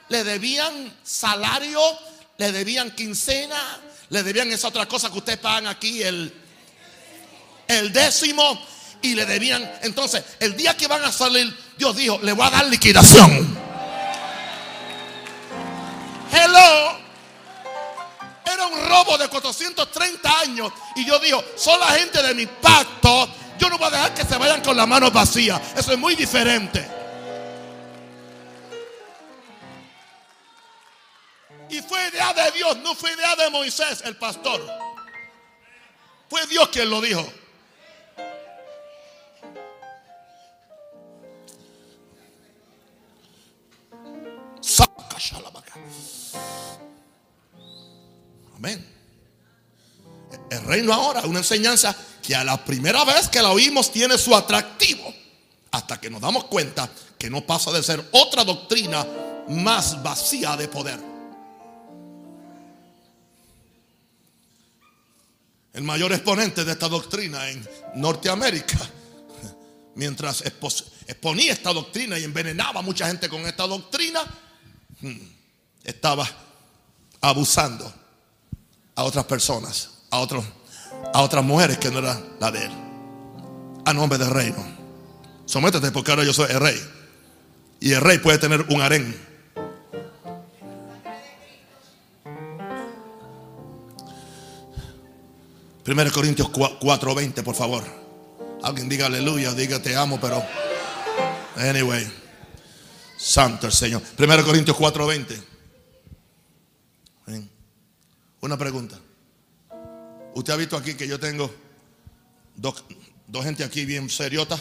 [0.07, 1.79] Le debían salario,
[2.37, 6.33] le debían quincena, le debían esa otra cosa que ustedes pagan aquí, el,
[7.67, 8.59] el décimo,
[9.01, 9.69] y le debían.
[9.81, 13.57] Entonces, el día que van a salir, Dios dijo, le voy a dar liquidación.
[16.31, 16.99] Hello.
[18.45, 20.71] Era un robo de 430 años.
[20.95, 23.29] Y yo digo, son la gente de mi pacto.
[23.57, 25.61] Yo no voy a dejar que se vayan con las manos vacías.
[25.75, 26.99] Eso es muy diferente.
[31.69, 34.59] Y fue idea de Dios, no fue idea de Moisés, el pastor.
[36.27, 37.31] Fue Dios quien lo dijo.
[48.55, 48.85] Amén.
[50.49, 54.35] El reino ahora, una enseñanza que a la primera vez que la oímos tiene su
[54.35, 55.13] atractivo,
[55.71, 59.05] hasta que nos damos cuenta que no pasa de ser otra doctrina
[59.49, 60.99] más vacía de poder.
[65.73, 68.77] El mayor exponente de esta doctrina en Norteamérica
[69.99, 74.21] mientras exponía esta doctrina y envenenaba a mucha gente con esta doctrina,
[75.01, 75.17] hmm,
[75.89, 76.27] estaba
[77.21, 77.91] abusando
[78.95, 80.45] a otras personas, a, otros,
[81.13, 82.71] a otras mujeres que no eran la de él.
[83.85, 84.63] A nombre del reino.
[85.45, 86.79] Sométete porque ahora yo soy el rey.
[87.79, 89.29] Y el rey puede tener un harén.
[95.83, 97.83] Primero Corintios 4:20, por favor.
[98.61, 100.43] Alguien diga aleluya, diga te amo, pero
[101.55, 102.07] anyway.
[103.17, 104.01] Santo el Señor.
[104.01, 105.58] Primero Corintios 4:20.
[108.41, 108.97] Una pregunta.
[110.33, 111.53] ¿Usted ha visto aquí que yo tengo
[112.55, 112.83] dos,
[113.27, 114.57] dos gente aquí bien seriota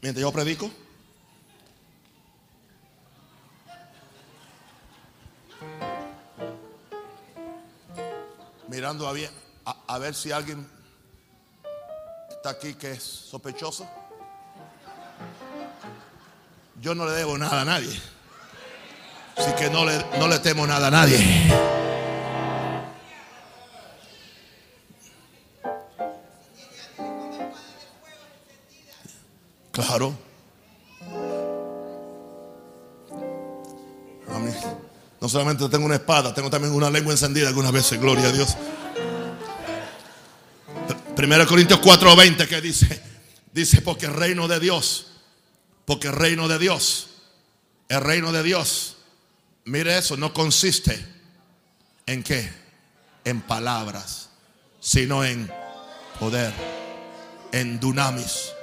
[0.00, 0.70] mientras yo predico?
[8.68, 10.66] Mirando a, a ver si alguien
[12.30, 13.86] está aquí que es sospechoso.
[16.80, 18.00] Yo no le debo nada a nadie.
[19.36, 21.18] Así que no le, no le temo nada a nadie.
[29.76, 30.16] Claro.
[35.20, 38.56] No solamente tengo una espada, tengo también una lengua encendida algunas veces, gloria a Dios.
[41.14, 43.02] Primero Corintios 4:20 que dice,
[43.52, 45.08] dice, porque el reino de Dios,
[45.84, 47.08] porque el reino de Dios,
[47.90, 48.96] el reino de Dios,
[49.66, 51.04] mire eso, no consiste
[52.06, 52.50] en qué,
[53.26, 54.30] en palabras,
[54.80, 55.50] sino en
[56.18, 56.54] poder,
[57.52, 58.55] en dunamis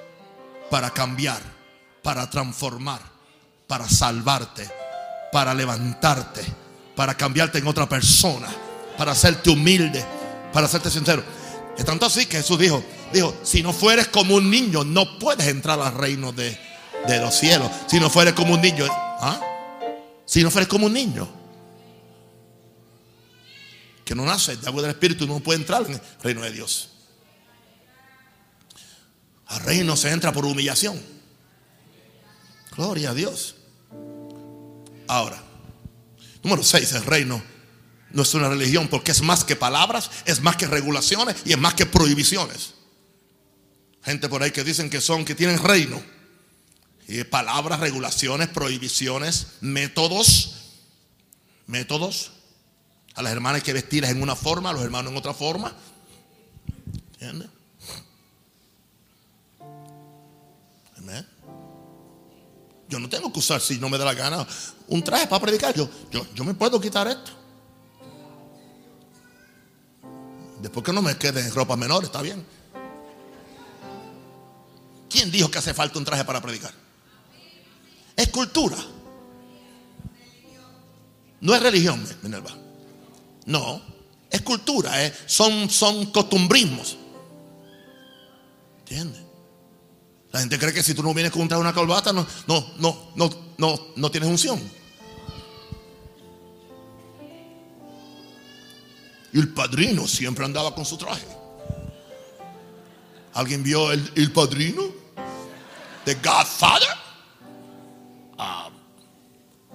[0.74, 1.40] para cambiar,
[2.02, 3.00] para transformar,
[3.68, 4.68] para salvarte,
[5.32, 6.42] para levantarte,
[6.96, 8.48] para cambiarte en otra persona,
[8.98, 10.04] para hacerte humilde,
[10.52, 11.24] para hacerte sincero.
[11.78, 15.46] Es tanto así que Jesús dijo, dijo, si no fueres como un niño, no puedes
[15.46, 16.58] entrar al reino de,
[17.22, 17.70] los cielos.
[17.86, 19.40] Si no fueres como un niño, ¿ah?
[20.26, 21.30] Si no fueres como un niño,
[24.04, 26.93] que no nace de agua del Espíritu, no puede entrar en el reino de Dios.
[29.60, 31.00] Reino se entra por humillación.
[32.76, 33.56] Gloria a Dios.
[35.08, 35.42] Ahora,
[36.42, 37.42] número 6, el reino
[38.12, 41.58] no es una religión porque es más que palabras, es más que regulaciones y es
[41.58, 42.74] más que prohibiciones.
[44.04, 46.02] Gente por ahí que dicen que son, que tienen reino.
[47.08, 50.56] Y palabras, regulaciones, prohibiciones, métodos.
[51.68, 52.32] Métodos.
[53.16, 55.76] A las hermanas hay que vestirlas en una forma, a los hermanos en otra forma.
[57.14, 57.50] ¿Entiendes?
[62.90, 64.46] Yo no tengo que usar, si no me da la gana,
[64.88, 65.74] un traje para predicar.
[65.74, 67.32] Yo, yo, yo me puedo quitar esto.
[70.62, 72.46] Después que no me quede en ropa menor, está bien.
[75.10, 76.74] ¿Quién dijo que hace falta un traje para predicar?
[78.16, 78.78] Es cultura.
[81.42, 82.52] No es religión, Minerva.
[83.46, 83.82] No,
[84.30, 84.94] es cultura,
[85.26, 86.98] son, son costumbrismos.
[88.80, 89.23] ¿Entiendes?
[90.34, 92.74] La gente cree que si tú no vienes con un traje una corbata, no, no,
[92.78, 93.30] no, no,
[93.60, 94.60] no, no tienes unción.
[99.32, 101.28] El padrino siempre andaba con su traje.
[103.36, 104.82] ¿Alguien vio el, padrino?
[106.04, 106.98] ¿De Godfather?
[108.40, 108.72] Ah,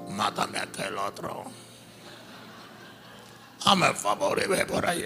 [0.08, 1.44] mátame a aquel otro.
[3.64, 5.04] Hazme el favor y ve por ahí.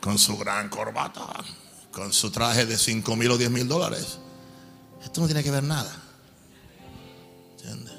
[0.00, 1.26] Con su gran corbata
[1.94, 4.18] con su traje de 5 mil o 10 mil dólares.
[5.02, 5.94] Esto no tiene que ver nada.
[7.52, 7.94] ¿Entiendes?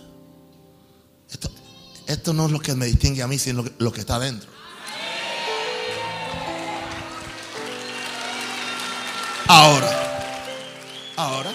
[2.08, 4.48] Esto, no es lo que me distingue a mí, sino lo que, está dentro.
[9.48, 11.52] Ahora, ahora,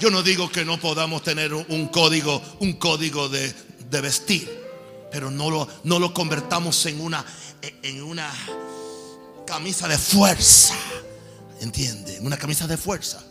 [0.00, 3.54] yo no digo que no podamos tener un código, un código de,
[3.90, 4.50] de vestir,
[5.10, 7.24] pero no lo, no lo convertamos en una,
[7.82, 8.30] en una
[9.46, 10.74] camisa de fuerza
[11.64, 12.18] ¿Entiende?
[12.20, 13.24] Una camisa de fuerza.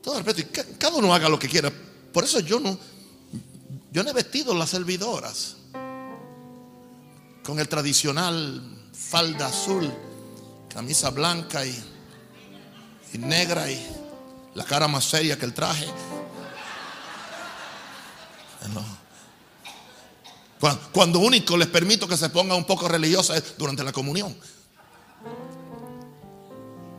[0.00, 0.48] Todo respeto,
[0.78, 1.72] cada uno haga lo que quiera.
[2.12, 2.78] Por eso yo no,
[3.90, 5.56] yo no he vestido las servidoras
[7.42, 9.92] con el tradicional falda azul,
[10.72, 11.76] camisa blanca y,
[13.12, 13.84] y negra y
[14.54, 15.88] la cara más seria que el traje.
[20.92, 24.36] Cuando único les permito que se ponga un poco religiosa es durante la comunión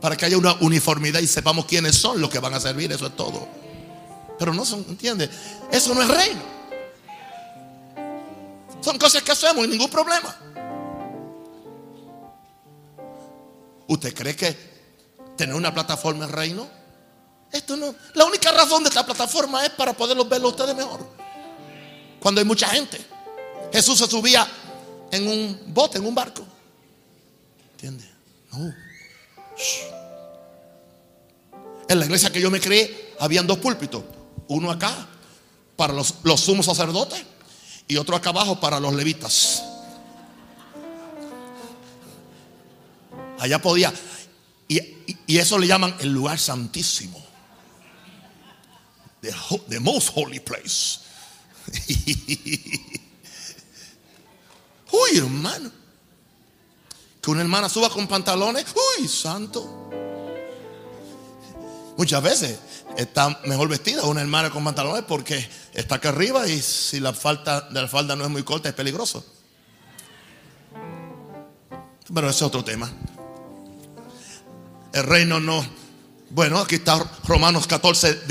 [0.02, 3.06] para que haya una uniformidad y sepamos quiénes son los que van a servir, eso
[3.06, 3.48] es todo.
[4.38, 5.30] Pero no son, ¿entiende?
[5.70, 6.42] Eso no es reino.
[8.82, 10.36] Son cosas que hacemos y ningún problema.
[13.86, 14.72] ¿Usted cree que
[15.36, 16.68] tener una plataforma en reino.
[17.50, 17.94] Esto no.
[18.14, 21.06] La única razón de esta plataforma es para poderlos verlo ustedes mejor.
[22.20, 22.98] Cuando hay mucha gente.
[23.72, 24.46] Jesús se subía
[25.10, 26.44] en un bote, en un barco.
[27.72, 28.08] ¿Entiendes?
[28.52, 28.72] No.
[31.88, 34.02] En la iglesia que yo me creé, habían dos púlpitos.
[34.48, 35.06] Uno acá
[35.76, 37.22] para los, los sumos sacerdotes
[37.88, 39.62] y otro acá abajo para los levitas.
[43.38, 43.92] Allá podía.
[44.68, 44.80] Y,
[45.26, 47.20] y eso le llaman el lugar santísimo.
[49.20, 49.34] The,
[49.68, 51.00] the most holy place.
[54.92, 55.81] Uy, hermano.
[57.22, 58.66] Que una hermana suba con pantalones.
[58.98, 59.90] Uy, santo.
[61.96, 62.58] Muchas veces
[62.96, 67.60] está mejor vestida una hermana con pantalones porque está acá arriba y si la falta
[67.60, 69.24] de la falda no es muy corta es peligroso.
[72.12, 72.90] Pero ese es otro tema.
[74.92, 75.64] El reino no.
[76.30, 78.22] Bueno, aquí está Romanos 14,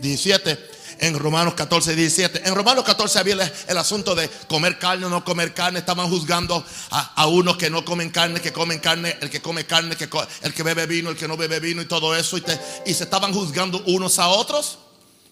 [0.00, 2.48] 17 en Romanos 14, 17.
[2.48, 5.78] En Romanos 14 había el, asunto de comer carne o no comer carne.
[5.78, 9.96] Estaban juzgando a, unos que no comen carne, que comen carne, el que come carne,
[9.96, 10.08] que,
[10.42, 12.36] el que bebe vino, el que no bebe vino y todo eso.
[12.38, 12.44] Y,
[12.86, 14.78] y se estaban juzgando unos a otros.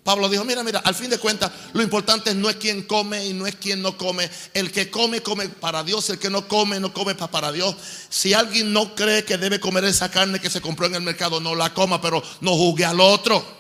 [0.07, 3.33] Pablo dijo, mira, mira, al fin de cuentas, lo importante no es quién come y
[3.33, 4.31] no es quién no come.
[4.55, 6.09] El que come, come para Dios.
[6.11, 7.75] El que no come, no come para Dios.
[8.09, 11.41] Si alguien no cree que debe comer esa carne que se compró en el mercado,
[11.41, 13.56] no la coma, pero no juzgue al otro.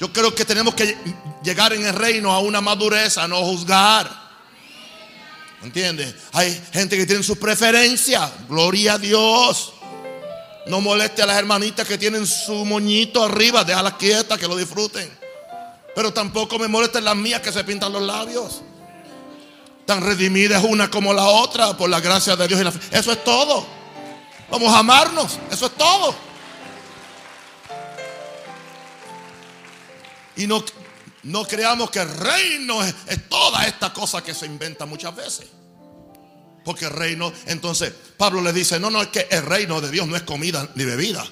[0.00, 0.96] Yo creo que tenemos que
[1.42, 4.22] llegar en el reino a una madurez, a no juzgar.
[5.62, 6.14] ¿Entiendes?
[6.32, 8.30] Hay gente que tiene su preferencia.
[8.48, 9.74] Gloria a Dios.
[10.66, 13.62] No moleste a las hermanitas que tienen su moñito arriba.
[13.62, 15.08] Déjalas quietas, que lo disfruten.
[15.94, 18.62] Pero tampoco me molesten las mías que se pintan los labios.
[19.86, 22.74] Tan redimidas una como la otra por la gracia de Dios.
[22.90, 23.64] Eso es todo.
[24.50, 25.38] Vamos a amarnos.
[25.50, 26.14] Eso es todo.
[30.42, 30.64] Y no,
[31.22, 32.94] no creamos que el reino es,
[33.28, 35.46] toda esta cosa que se inventa muchas veces.
[36.64, 40.08] Porque el reino, entonces Pablo le dice, no, no, es que el reino de Dios
[40.08, 41.24] no es comida ni bebida.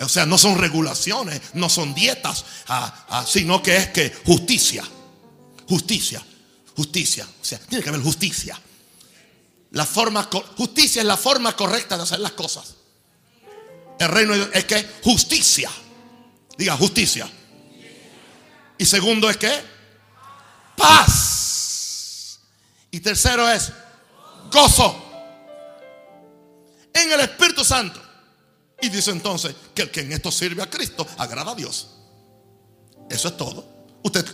[0.00, 4.84] O sea, no son regulaciones, no son dietas, ah, ah, sino que es que justicia,
[5.68, 6.24] justicia,
[6.74, 7.28] justicia.
[7.42, 8.58] O sea, tiene que haber justicia.
[9.72, 12.76] La forma, justicia es la forma correcta de hacer las cosas.
[13.98, 15.70] El reino es que justicia.
[16.56, 17.30] Diga justicia.
[18.80, 19.62] Y segundo es que
[20.74, 22.40] paz.
[22.90, 23.70] Y tercero es
[24.50, 25.04] gozo
[26.94, 28.00] en el Espíritu Santo.
[28.80, 31.88] Y dice entonces que el que en esto sirve a Cristo agrada a Dios.
[33.10, 33.68] Eso es todo.
[34.02, 34.24] ¿Usted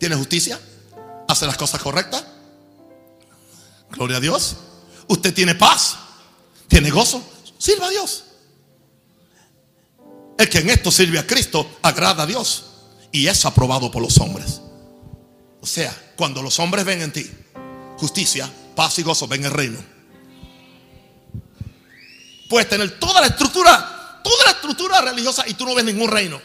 [0.00, 0.58] tiene justicia?
[1.28, 2.24] ¿Hace las cosas correctas?
[3.92, 4.56] Gloria a Dios.
[5.06, 5.94] ¿Usted tiene paz?
[6.66, 7.22] ¿Tiene gozo?
[7.56, 8.24] Sirva a Dios.
[10.36, 12.64] El que en esto sirve a Cristo agrada a Dios
[13.12, 14.60] y es aprobado por los hombres.
[15.60, 17.30] O sea, cuando los hombres ven en ti
[17.98, 19.78] justicia, paz y gozo, ven el reino.
[22.48, 26.40] Puedes tener toda la estructura, toda la estructura religiosa y tú no ves ningún reino.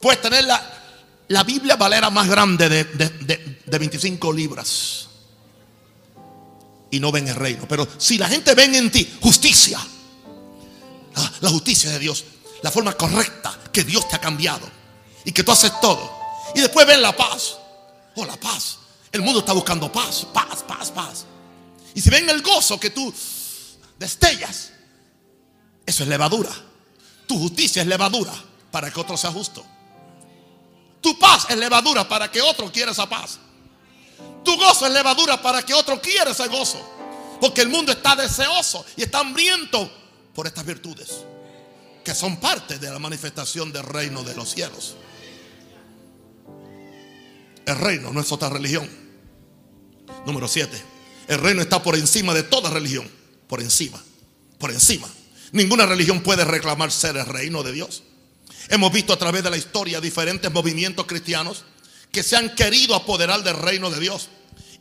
[0.00, 0.60] Puedes tener la,
[1.28, 5.08] la Biblia Valera más grande de, de 25 libras
[6.90, 7.66] y no ven el reino.
[7.68, 9.78] Pero si la gente ven en ti justicia,
[11.40, 12.24] la justicia de Dios,
[12.64, 14.66] la forma correcta que Dios te ha cambiado
[15.22, 16.10] y que tú haces todo.
[16.54, 17.58] Y después ven la paz.
[18.16, 18.78] Oh, la paz.
[19.12, 21.26] El mundo está buscando paz, paz, paz, paz.
[21.94, 23.12] Y si ven el gozo que tú
[23.98, 24.70] destellas,
[25.84, 26.50] eso es levadura.
[27.26, 28.32] Tu justicia es levadura
[28.70, 29.62] para que otro sea justo.
[31.02, 33.40] Tu paz es levadura para que otro quiera esa paz.
[34.42, 36.80] Tu gozo es levadura para que otro quiera ese gozo.
[37.42, 39.90] Porque el mundo está deseoso y está hambriento
[40.34, 41.26] por estas virtudes
[42.04, 44.96] que son parte de la manifestación del reino de los cielos.
[47.66, 48.88] El reino no es otra religión.
[50.26, 50.70] Número 7.
[51.28, 53.10] El reino está por encima de toda religión.
[53.48, 54.02] Por encima.
[54.58, 55.08] Por encima.
[55.52, 58.02] Ninguna religión puede reclamar ser el reino de Dios.
[58.68, 61.64] Hemos visto a través de la historia diferentes movimientos cristianos
[62.12, 64.28] que se han querido apoderar del reino de Dios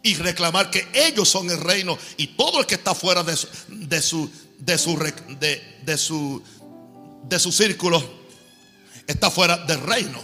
[0.03, 3.47] y reclamar que ellos son el reino y todo el que está fuera de su,
[3.69, 4.97] de su, de su,
[5.39, 6.43] de su
[7.23, 8.03] de su círculo
[9.07, 10.19] está fuera del reino.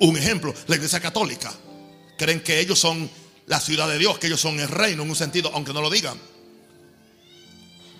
[0.00, 1.52] Un ejemplo, la iglesia católica.
[2.16, 3.10] Creen que ellos son
[3.46, 5.90] la ciudad de Dios, que ellos son el reino en un sentido, aunque no lo
[5.90, 6.18] digan.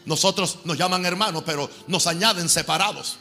[0.06, 3.18] Nosotros nos llaman hermanos, pero nos añaden separados.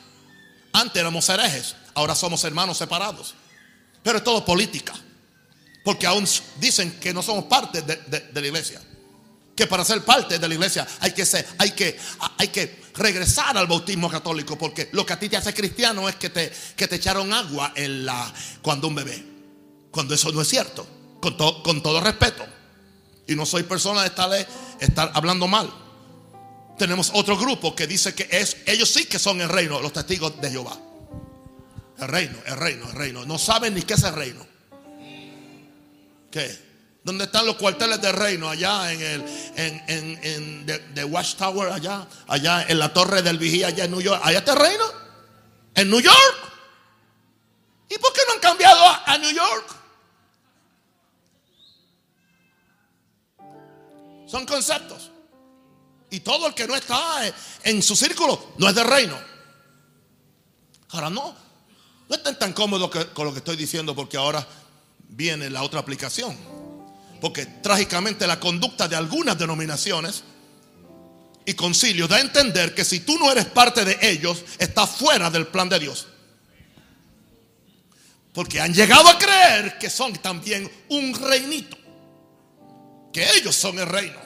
[0.74, 3.36] Antes éramos herejes, ahora somos hermanos separados.
[4.04, 4.94] Pero es todo política.
[5.84, 6.28] Porque aún
[6.60, 8.82] dicen que no somos parte de, de la iglesia.
[9.56, 11.98] que para ser parte de la iglesia hay que ser, hay que,
[12.38, 16.16] hay que regresar al bautismo católico, porque lo que a ti te hace cristiano es
[16.16, 19.24] que te, que te echaron agua en la, cuando un bebé,
[19.92, 20.88] cuando eso no es cierto,
[21.20, 22.46] con, con todo respeto.
[23.28, 24.08] Y no soy persona de
[24.80, 25.74] estar hablando mal.
[26.78, 30.40] Tenemos otro grupo que dice que es, ellos sí que son el reino, los testigos
[30.42, 30.78] de Jehová.
[32.00, 33.26] El reino, el reino, el reino.
[33.26, 34.46] No saben ni qué es el reino.
[36.32, 36.73] ¿Qué?
[37.04, 38.50] ¿Dónde están los cuarteles de reino?
[38.50, 43.86] Allá en el en, en, the, Watchtower, allá, allá en la torre del vigía, allá
[43.86, 44.22] en New York.
[44.24, 44.86] ¿Allá está reino?
[45.76, 46.52] ¿En New York?
[47.90, 49.76] ¿Y por qué no han cambiado a, New York?
[54.26, 55.12] Son conceptos.
[56.10, 57.22] Y todo el que no está
[57.64, 59.20] en su círculo no es del reino.
[60.92, 61.36] Ahora no,
[62.08, 64.48] no estén tan cómodos con lo que estoy diciendo porque ahora
[65.10, 66.63] viene la otra aplicación.
[67.24, 70.26] Porque trágicamente la conducta de algunas denominaciones
[71.46, 75.30] y concilios da a entender que si tú no eres parte de ellos, estás fuera
[75.30, 76.06] del plan de Dios.
[78.34, 81.78] Porque han llegado a creer que son también un reinito.
[83.14, 84.20] Que ellos son el reino.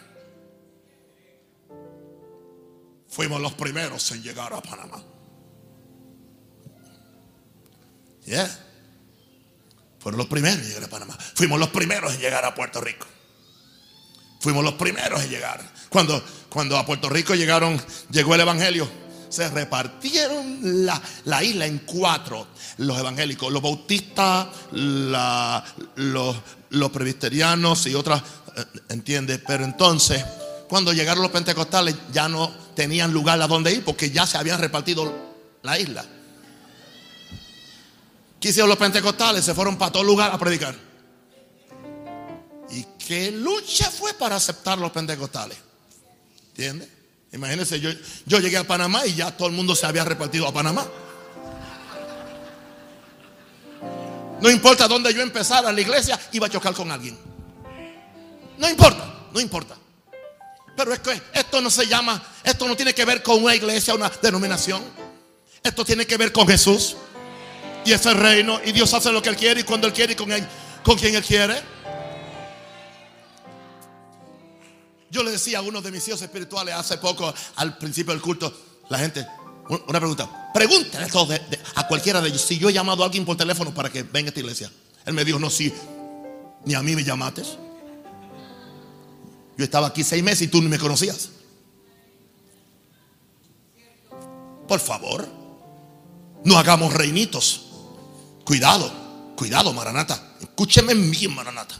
[3.09, 5.03] Fuimos los primeros en llegar a Panamá.
[8.25, 8.66] Yeah.
[10.07, 11.17] Fueron los primeros en llegar a Panamá.
[11.33, 13.05] Fuimos los primeros en llegar a Puerto Rico.
[14.39, 15.59] Fuimos los primeros en llegar.
[15.89, 17.77] Cuando, cuando a Puerto Rico llegaron,
[18.09, 18.89] llegó el Evangelio,
[19.27, 22.47] se repartieron la, la isla en cuatro.
[22.77, 26.35] Los evangélicos, los bautistas, los,
[26.69, 28.23] los presbiterianos y otras,
[28.55, 29.41] eh, ¿entiendes?
[29.45, 30.23] Pero entonces,
[30.69, 34.61] cuando llegaron los pentecostales, ya no tenían lugar a donde ir porque ya se habían
[34.61, 35.13] repartido
[35.63, 36.05] la isla.
[38.39, 39.43] ¿Qué hicieron los pentecostales?
[39.43, 40.75] Se fueron para todo lugar a predicar.
[42.69, 45.57] ¿Y qué lucha fue para aceptar los pentecostales?
[46.49, 46.89] ¿Entiendes?
[47.33, 47.89] Imagínense, yo,
[48.25, 50.85] yo llegué a Panamá y ya todo el mundo se había repartido a Panamá.
[54.39, 57.17] No importa dónde yo empezara la iglesia, iba a chocar con alguien.
[58.57, 59.75] No importa, no importa.
[60.75, 63.95] Pero es que esto no se llama, esto no tiene que ver con una iglesia,
[63.95, 64.83] una denominación.
[65.63, 66.95] Esto tiene que ver con Jesús
[67.87, 70.11] y es el reino y Dios hace lo que Él quiere y cuando Él quiere
[70.11, 70.45] y con, él,
[70.83, 71.55] con quien Él quiere.
[75.09, 78.53] Yo le decía a uno de mis hijos espirituales hace poco al principio del culto,
[78.89, 79.25] la gente,
[79.69, 81.07] una pregunta, pregúntale
[81.75, 84.27] a cualquiera de ellos si yo he llamado a alguien por teléfono para que venga
[84.27, 84.69] a esta iglesia.
[85.05, 85.73] Él me dijo, no, sí,
[86.65, 87.43] ni a mí me llamaste.
[89.57, 91.29] Yo estaba aquí seis meses y tú ni me conocías.
[94.67, 95.25] Por favor,
[96.43, 97.66] no hagamos reinitos.
[98.47, 98.89] Cuidado,
[99.35, 100.23] cuidado, Maranata.
[100.39, 101.75] Escúcheme bien, Maranata.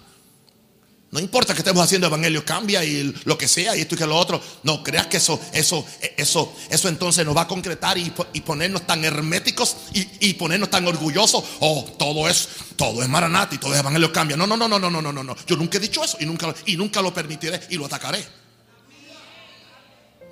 [1.11, 4.05] No importa que estemos haciendo evangelio, cambia y lo que sea, y esto y que
[4.05, 4.41] lo otro.
[4.63, 5.85] No creas que eso, eso,
[6.17, 8.11] eso, eso entonces nos va a concretar y,
[8.41, 11.41] ponernos tan herméticos y, ponernos tan orgullosos.
[11.61, 14.35] Oh, todo es, todo es maranata y todo es evangelio cambia.
[14.35, 15.37] No, no, no, no, no, no, no, no.
[15.47, 18.27] Yo nunca he dicho eso y nunca, y nunca lo permitiré y lo atacaré.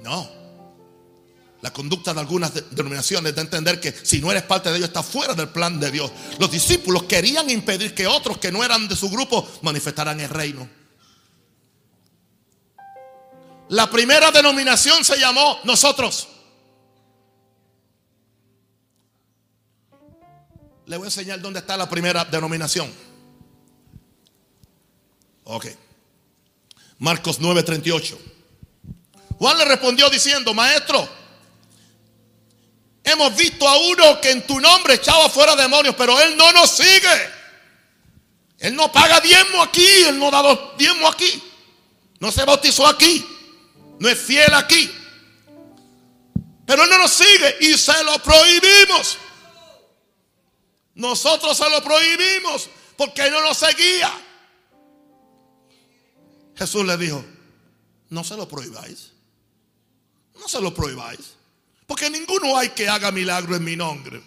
[0.04, 0.45] No.
[1.66, 5.02] La conducta de algunas denominaciones de entender que si no eres parte de ellos está
[5.02, 6.12] fuera del plan de Dios.
[6.38, 10.70] Los discípulos querían impedir que otros que no eran de su grupo manifestaran el reino.
[13.70, 16.28] La primera denominación se llamó nosotros.
[20.86, 22.94] Le voy a enseñar dónde está la primera denominación.
[25.46, 25.66] Ok.
[27.00, 28.20] Marcos 9:38.
[29.40, 31.25] Juan le respondió diciendo, maestro,
[33.06, 36.72] Hemos visto a uno que en tu nombre echaba fuera demonios, pero él no nos
[36.72, 37.30] sigue.
[38.58, 41.44] Él no paga diezmo aquí, él no da diezmo aquí.
[42.20, 43.24] No se bautizó aquí.
[44.00, 44.92] No es fiel aquí.
[46.66, 49.20] Pero él no nos sigue y se lo prohibimos.
[50.96, 54.12] Nosotros se lo prohibimos porque no nos seguía.
[56.56, 57.24] Jesús le dijo,
[58.10, 59.12] no se lo prohibáis.
[60.40, 61.36] No se lo prohibáis.
[61.86, 64.22] Porque ninguno hay que haga milagro en mi nombre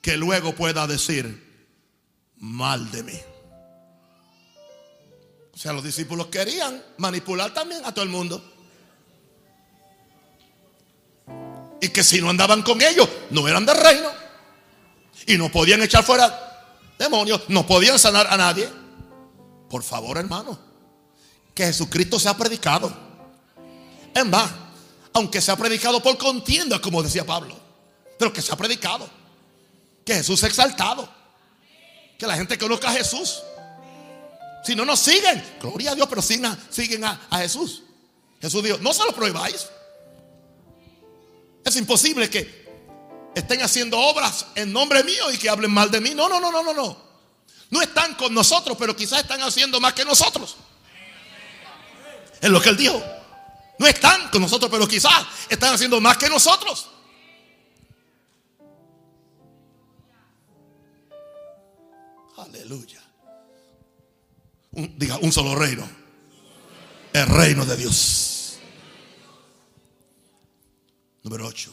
[0.00, 1.46] que luego pueda decir
[2.36, 3.20] mal de mí.
[5.52, 8.42] O sea, los discípulos querían manipular también a todo el mundo.
[11.80, 14.08] Y que si no andaban con ellos, no eran del reino.
[15.26, 16.48] Y no podían echar fuera
[16.98, 18.68] demonios, no podían sanar a nadie.
[19.68, 20.58] Por favor, hermano,
[21.54, 22.96] que Jesucristo se ha predicado.
[24.14, 24.50] Es más,
[25.12, 27.56] aunque se ha predicado por contienda, como decía Pablo,
[28.18, 29.08] pero que se ha predicado,
[30.04, 31.08] que Jesús ha exaltado,
[32.18, 33.42] que la gente conozca a Jesús.
[34.64, 37.82] Si no nos siguen, gloria a Dios, pero siguen a, a, Jesús.
[38.40, 39.68] Jesús dijo, no se lo prohibáis.
[41.64, 42.68] Es imposible que
[43.34, 46.14] estén haciendo obras en nombre mío y que hablen mal de mí.
[46.14, 47.08] No, no, no, no, no, no.
[47.70, 50.56] No están con nosotros, pero quizás están haciendo más que nosotros.
[52.40, 53.02] Es lo que él dijo.
[53.78, 56.90] No están con nosotros, pero quizás están haciendo más que nosotros.
[62.36, 63.02] Aleluya.
[64.72, 65.88] diga, un solo reino.
[67.12, 68.58] El reino de Dios.
[71.22, 71.72] Número 8.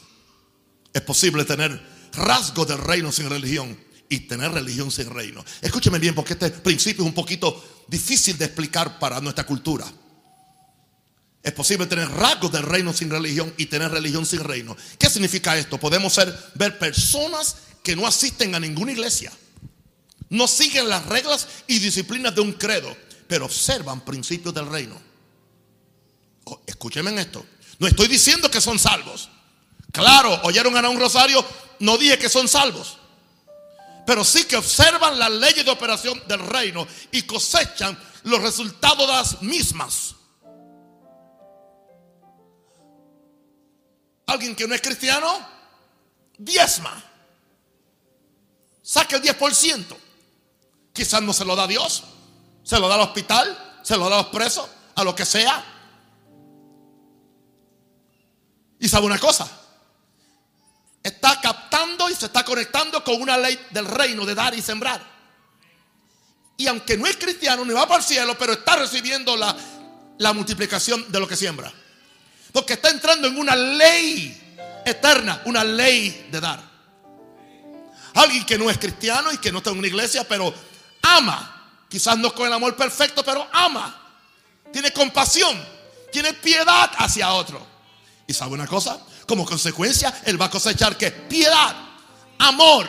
[0.92, 1.80] Es posible tener
[2.12, 3.78] rasgos del reino sin religión
[4.08, 5.44] y tener religión sin reino.
[5.60, 9.86] Escúcheme bien porque este principio es un poquito difícil de explicar para nuestra cultura.
[11.46, 14.76] Es posible tener rasgos del reino sin religión y tener religión sin reino.
[14.98, 15.78] ¿Qué significa esto?
[15.78, 19.32] Podemos ser, ver personas que no asisten a ninguna iglesia.
[20.28, 22.96] No siguen las reglas y disciplinas de un credo,
[23.28, 25.00] pero observan principios del reino.
[26.46, 27.46] Oh, escúcheme en esto.
[27.78, 29.28] No estoy diciendo que son salvos.
[29.92, 31.46] Claro, oyeron a un rosario,
[31.78, 32.98] no dije que son salvos.
[34.04, 39.12] Pero sí que observan las leyes de operación del reino y cosechan los resultados de
[39.12, 40.16] las mismas.
[44.26, 45.38] Alguien que no es cristiano,
[46.36, 47.02] diezma.
[48.82, 49.96] Saca el 10%.
[50.92, 52.04] Quizás no se lo da a Dios,
[52.62, 55.64] se lo da al hospital, se lo da a los presos, a lo que sea.
[58.80, 59.48] Y sabe una cosa,
[61.02, 65.00] está captando y se está conectando con una ley del reino de dar y sembrar.
[66.56, 69.54] Y aunque no es cristiano ni va para el cielo, pero está recibiendo la,
[70.18, 71.72] la multiplicación de lo que siembra.
[72.56, 74.34] Porque está entrando en una ley
[74.82, 76.58] eterna, una ley de dar.
[78.14, 80.54] Alguien que no es cristiano y que no está en una iglesia, pero
[81.02, 81.84] ama.
[81.86, 83.94] Quizás no con el amor perfecto, pero ama.
[84.72, 85.54] Tiene compasión.
[86.10, 87.60] Tiene piedad hacia otro.
[88.26, 89.04] ¿Y sabe una cosa?
[89.26, 91.76] Como consecuencia, Él va a cosechar que piedad,
[92.38, 92.88] amor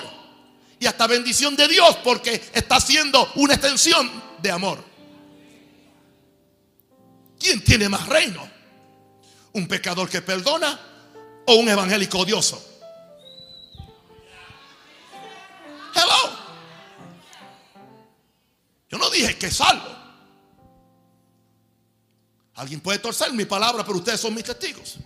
[0.80, 4.10] y hasta bendición de Dios porque está haciendo una extensión
[4.42, 4.82] de amor.
[7.38, 8.56] ¿Quién tiene más reino?
[9.58, 10.80] ¿Un pecador que perdona
[11.48, 12.64] o un evangélico odioso?
[15.96, 16.38] Hello.
[18.88, 19.98] Yo no dije que salvo.
[22.54, 25.00] Alguien puede torcer mi palabra, pero ustedes son mis testigos.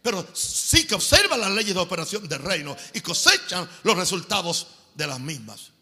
[0.00, 5.06] Pero sí que observan las leyes de operación del reino y cosechan los resultados de
[5.06, 5.72] las mismas.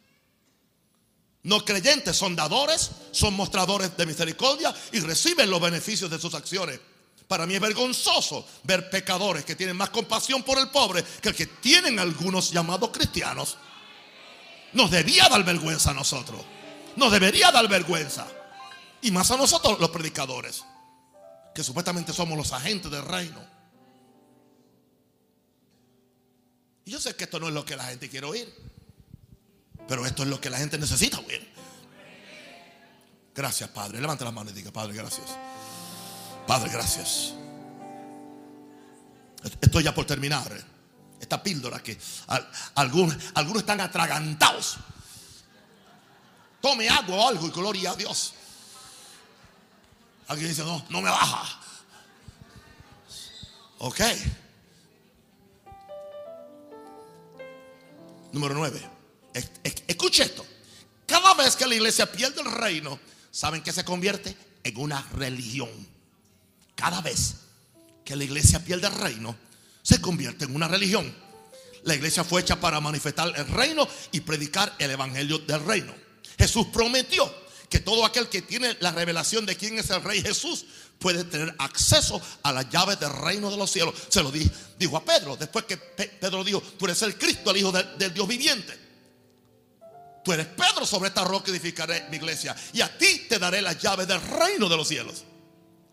[1.45, 6.81] No creyentes son dadores, son mostradores de misericordia y reciben los beneficios de sus acciones.
[7.29, 11.35] Para mí es vergonzoso ver pecadores que tienen más compasión por el pobre que el
[11.35, 13.59] que tienen algunos llamados cristianos.
[14.73, 16.41] Nos debía dar vergüenza a nosotros.
[16.97, 18.27] Nos debería dar vergüenza.
[19.03, 20.65] Y más a nosotros los predicadores,
[21.55, 23.45] que supuestamente somos los agentes del reino.
[26.87, 28.74] Y yo sé que esto no es lo que la gente quiere oír.
[29.87, 31.53] Pero esto es lo que la gente necesita oír.
[33.35, 34.01] Gracias, Padre.
[34.01, 35.27] Levante la mano y diga, Padre, gracias.
[36.47, 37.35] Padre, gracias.
[39.61, 40.53] Estoy ya por terminar.
[41.21, 41.99] Esta píldora que
[42.75, 44.77] algunos, algunos están atragantados.
[46.61, 48.35] Tome agua o algo y gloria a Dios.
[50.29, 51.61] Alguien dice, no, no me baja.
[53.79, 54.01] Ok.
[58.33, 58.94] Número 9.
[59.35, 60.47] Escuche esto.
[61.07, 62.99] Cada vez que la iglesia pierde el reino,
[63.31, 64.37] ¿saben que se convierte?
[64.63, 65.71] En una religión.
[66.75, 67.35] Cada vez
[68.05, 69.37] que la iglesia pierde el reino,
[69.83, 71.15] se convierte en una religión.
[71.83, 75.95] La iglesia fue hecha para manifestar el reino y predicar el evangelio del reino.
[76.39, 77.31] Jesús prometió
[77.69, 80.65] que todo aquel que tiene la revelación de quién es el rey Jesús
[80.99, 83.95] puede tener acceso a las llaves del reino de los cielos.
[84.09, 85.37] Se lo dijo, a Pedro.
[85.37, 88.84] Después que Pedro dijo, tú eres el Cristo, el Hijo del Dios viviente.
[90.25, 92.57] Tú eres Pedro, sobre esta roca edificaré mi iglesia.
[92.73, 95.25] Y a ti te daré las llaves del reino de los cielos.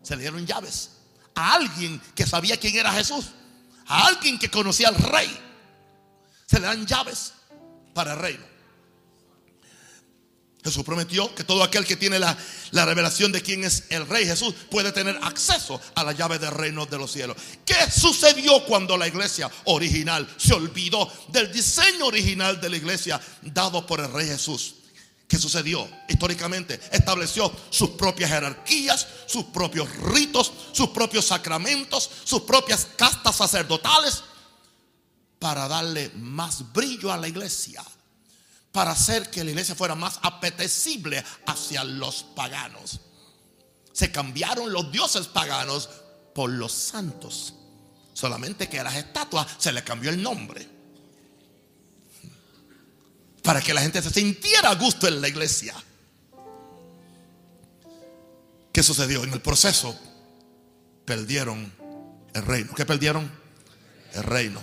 [0.02, 0.90] Se le dieron llaves
[1.34, 3.26] a alguien que sabía quién era Jesús.
[3.86, 5.38] A alguien que conocía al rey.
[6.46, 7.34] Se le dan llaves
[7.92, 8.51] para el reino.
[10.64, 12.36] Jesús prometió que todo aquel que tiene la,
[12.72, 16.86] revelación de quién es el rey Jesús puede tener acceso a la llave del reino
[16.86, 17.36] de los cielos.
[17.64, 23.84] ¿Qué sucedió cuando la iglesia original se olvidó del diseño original de la iglesia dado
[23.84, 24.76] por el rey Jesús?
[25.26, 25.88] ¿Qué sucedió?
[26.08, 34.22] Históricamente estableció sus propias jerarquías, sus propios ritos, sus propios sacramentos, sus propias castas sacerdotales
[35.40, 37.82] para darle más brillo a la iglesia
[38.72, 43.00] para hacer que la iglesia fuera más apetecible hacia los paganos.
[43.92, 45.90] Se cambiaron los dioses paganos
[46.34, 47.54] por los santos.
[48.14, 50.66] Solamente que a las estatuas se le cambió el nombre.
[53.42, 55.74] Para que la gente se sintiera a gusto en la iglesia.
[58.72, 59.22] ¿Qué sucedió?
[59.24, 59.98] En el proceso
[61.04, 61.70] perdieron
[62.32, 62.72] el reino.
[62.74, 63.30] ¿Qué perdieron?
[64.14, 64.60] El reino.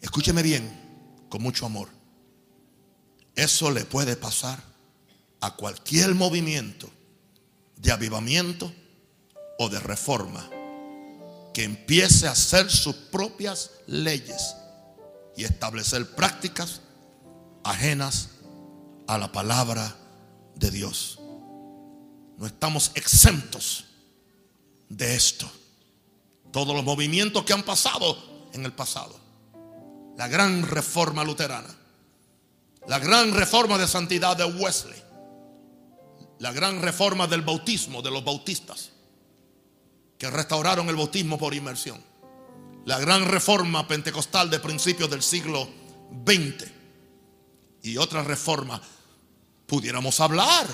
[0.00, 1.97] Escúcheme bien, con mucho amor.
[3.38, 4.60] Eso le puede pasar
[5.40, 6.90] a cualquier movimiento
[7.76, 8.72] de avivamiento
[9.60, 10.50] o de reforma
[11.54, 14.56] que empiece a hacer sus propias leyes
[15.36, 16.80] y establecer prácticas
[17.62, 18.30] ajenas
[19.06, 19.96] a la palabra
[20.56, 21.20] de Dios.
[22.38, 23.84] No estamos exentos
[24.88, 25.48] de esto.
[26.50, 29.16] Todos los movimientos que han pasado en el pasado.
[30.16, 31.78] La gran reforma luterana.
[32.88, 34.96] La gran reforma de santidad de Wesley.
[36.38, 38.92] La gran reforma del bautismo de los bautistas.
[40.16, 42.02] Que restauraron el bautismo por inmersión.
[42.86, 45.68] La gran reforma pentecostal de principios del siglo
[46.26, 46.64] XX.
[47.82, 48.80] Y otra reforma.
[49.66, 50.66] Pudiéramos hablar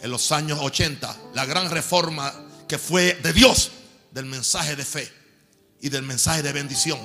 [0.00, 1.14] en los años 80.
[1.34, 2.32] La gran reforma
[2.66, 3.70] que fue de Dios
[4.12, 5.12] del mensaje de fe
[5.82, 6.98] y del mensaje de bendición.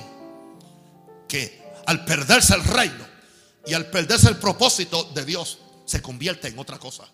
[1.28, 3.10] Que al perderse el reino
[3.66, 7.08] y al perderse el propósito de Dios, se convierte en otra cosa.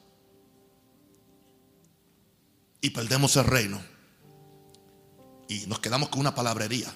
[2.81, 3.81] Y perdemos el reino.
[5.49, 6.93] Y nos quedamos con una palabrería.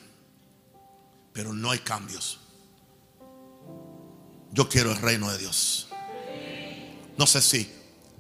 [1.33, 2.39] Pero no hay cambios.
[4.53, 5.89] Yo quiero el reino de Dios.
[7.17, 7.71] No sé si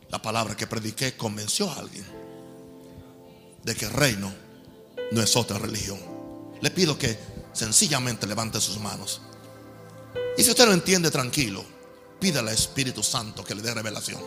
[0.08, 2.04] la palabra que prediqué convenció a alguien
[3.62, 4.32] de que el reino
[5.12, 5.98] no es otra religión.
[6.60, 7.18] Le pido que
[7.52, 9.20] sencillamente levante sus manos.
[10.40, 11.62] Y si usted lo entiende tranquilo,
[12.18, 14.22] pídale al Espíritu Santo que le dé revelación.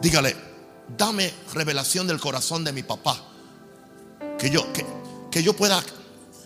[0.00, 0.34] Dígale,
[0.96, 3.22] dame revelación del corazón de mi papá.
[4.38, 4.72] Que yo,
[5.30, 5.84] que, yo pueda,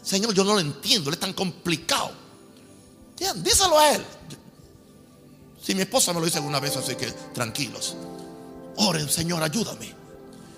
[0.02, 2.10] Señor, yo no lo entiendo, es tan complicado.
[3.36, 4.04] díselo a él.
[5.62, 7.94] Si mi esposa me lo dice alguna vez, así que tranquilos.
[8.78, 9.94] Oren, Señor, ayúdame.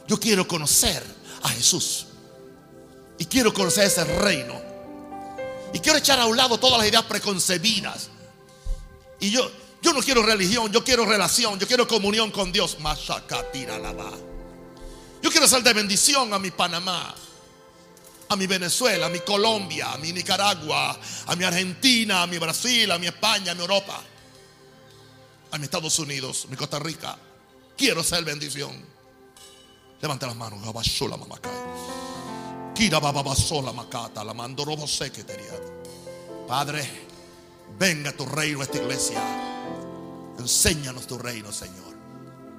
[0.08, 1.04] Yo quiero conocer
[1.42, 2.06] a Jesús.
[3.18, 4.71] Y quiero conocer ese reino.
[5.72, 8.10] Y quiero echar a un lado todas las ideas preconcebidas.
[9.20, 9.50] Y yo,
[9.80, 12.76] yo no quiero religión, yo quiero relación, yo quiero comunión con Dios.
[15.22, 17.14] Yo quiero ser de bendición a mi Panamá,
[18.28, 22.90] a mi Venezuela, a mi Colombia, a mi Nicaragua, a mi Argentina, a mi Brasil,
[22.90, 24.02] a mi España, a mi Europa,
[25.50, 27.16] a mi Estados Unidos, a mi Costa Rica.
[27.76, 28.84] Quiero ser bendición.
[30.00, 30.60] Levanta las manos.
[36.48, 36.82] Padre,
[37.78, 39.22] venga tu reino a esta iglesia.
[40.38, 41.94] Enséñanos tu reino, Señor.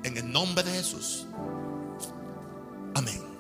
[0.04, 1.26] En el nombre de Jesús.
[2.96, 3.33] Amén.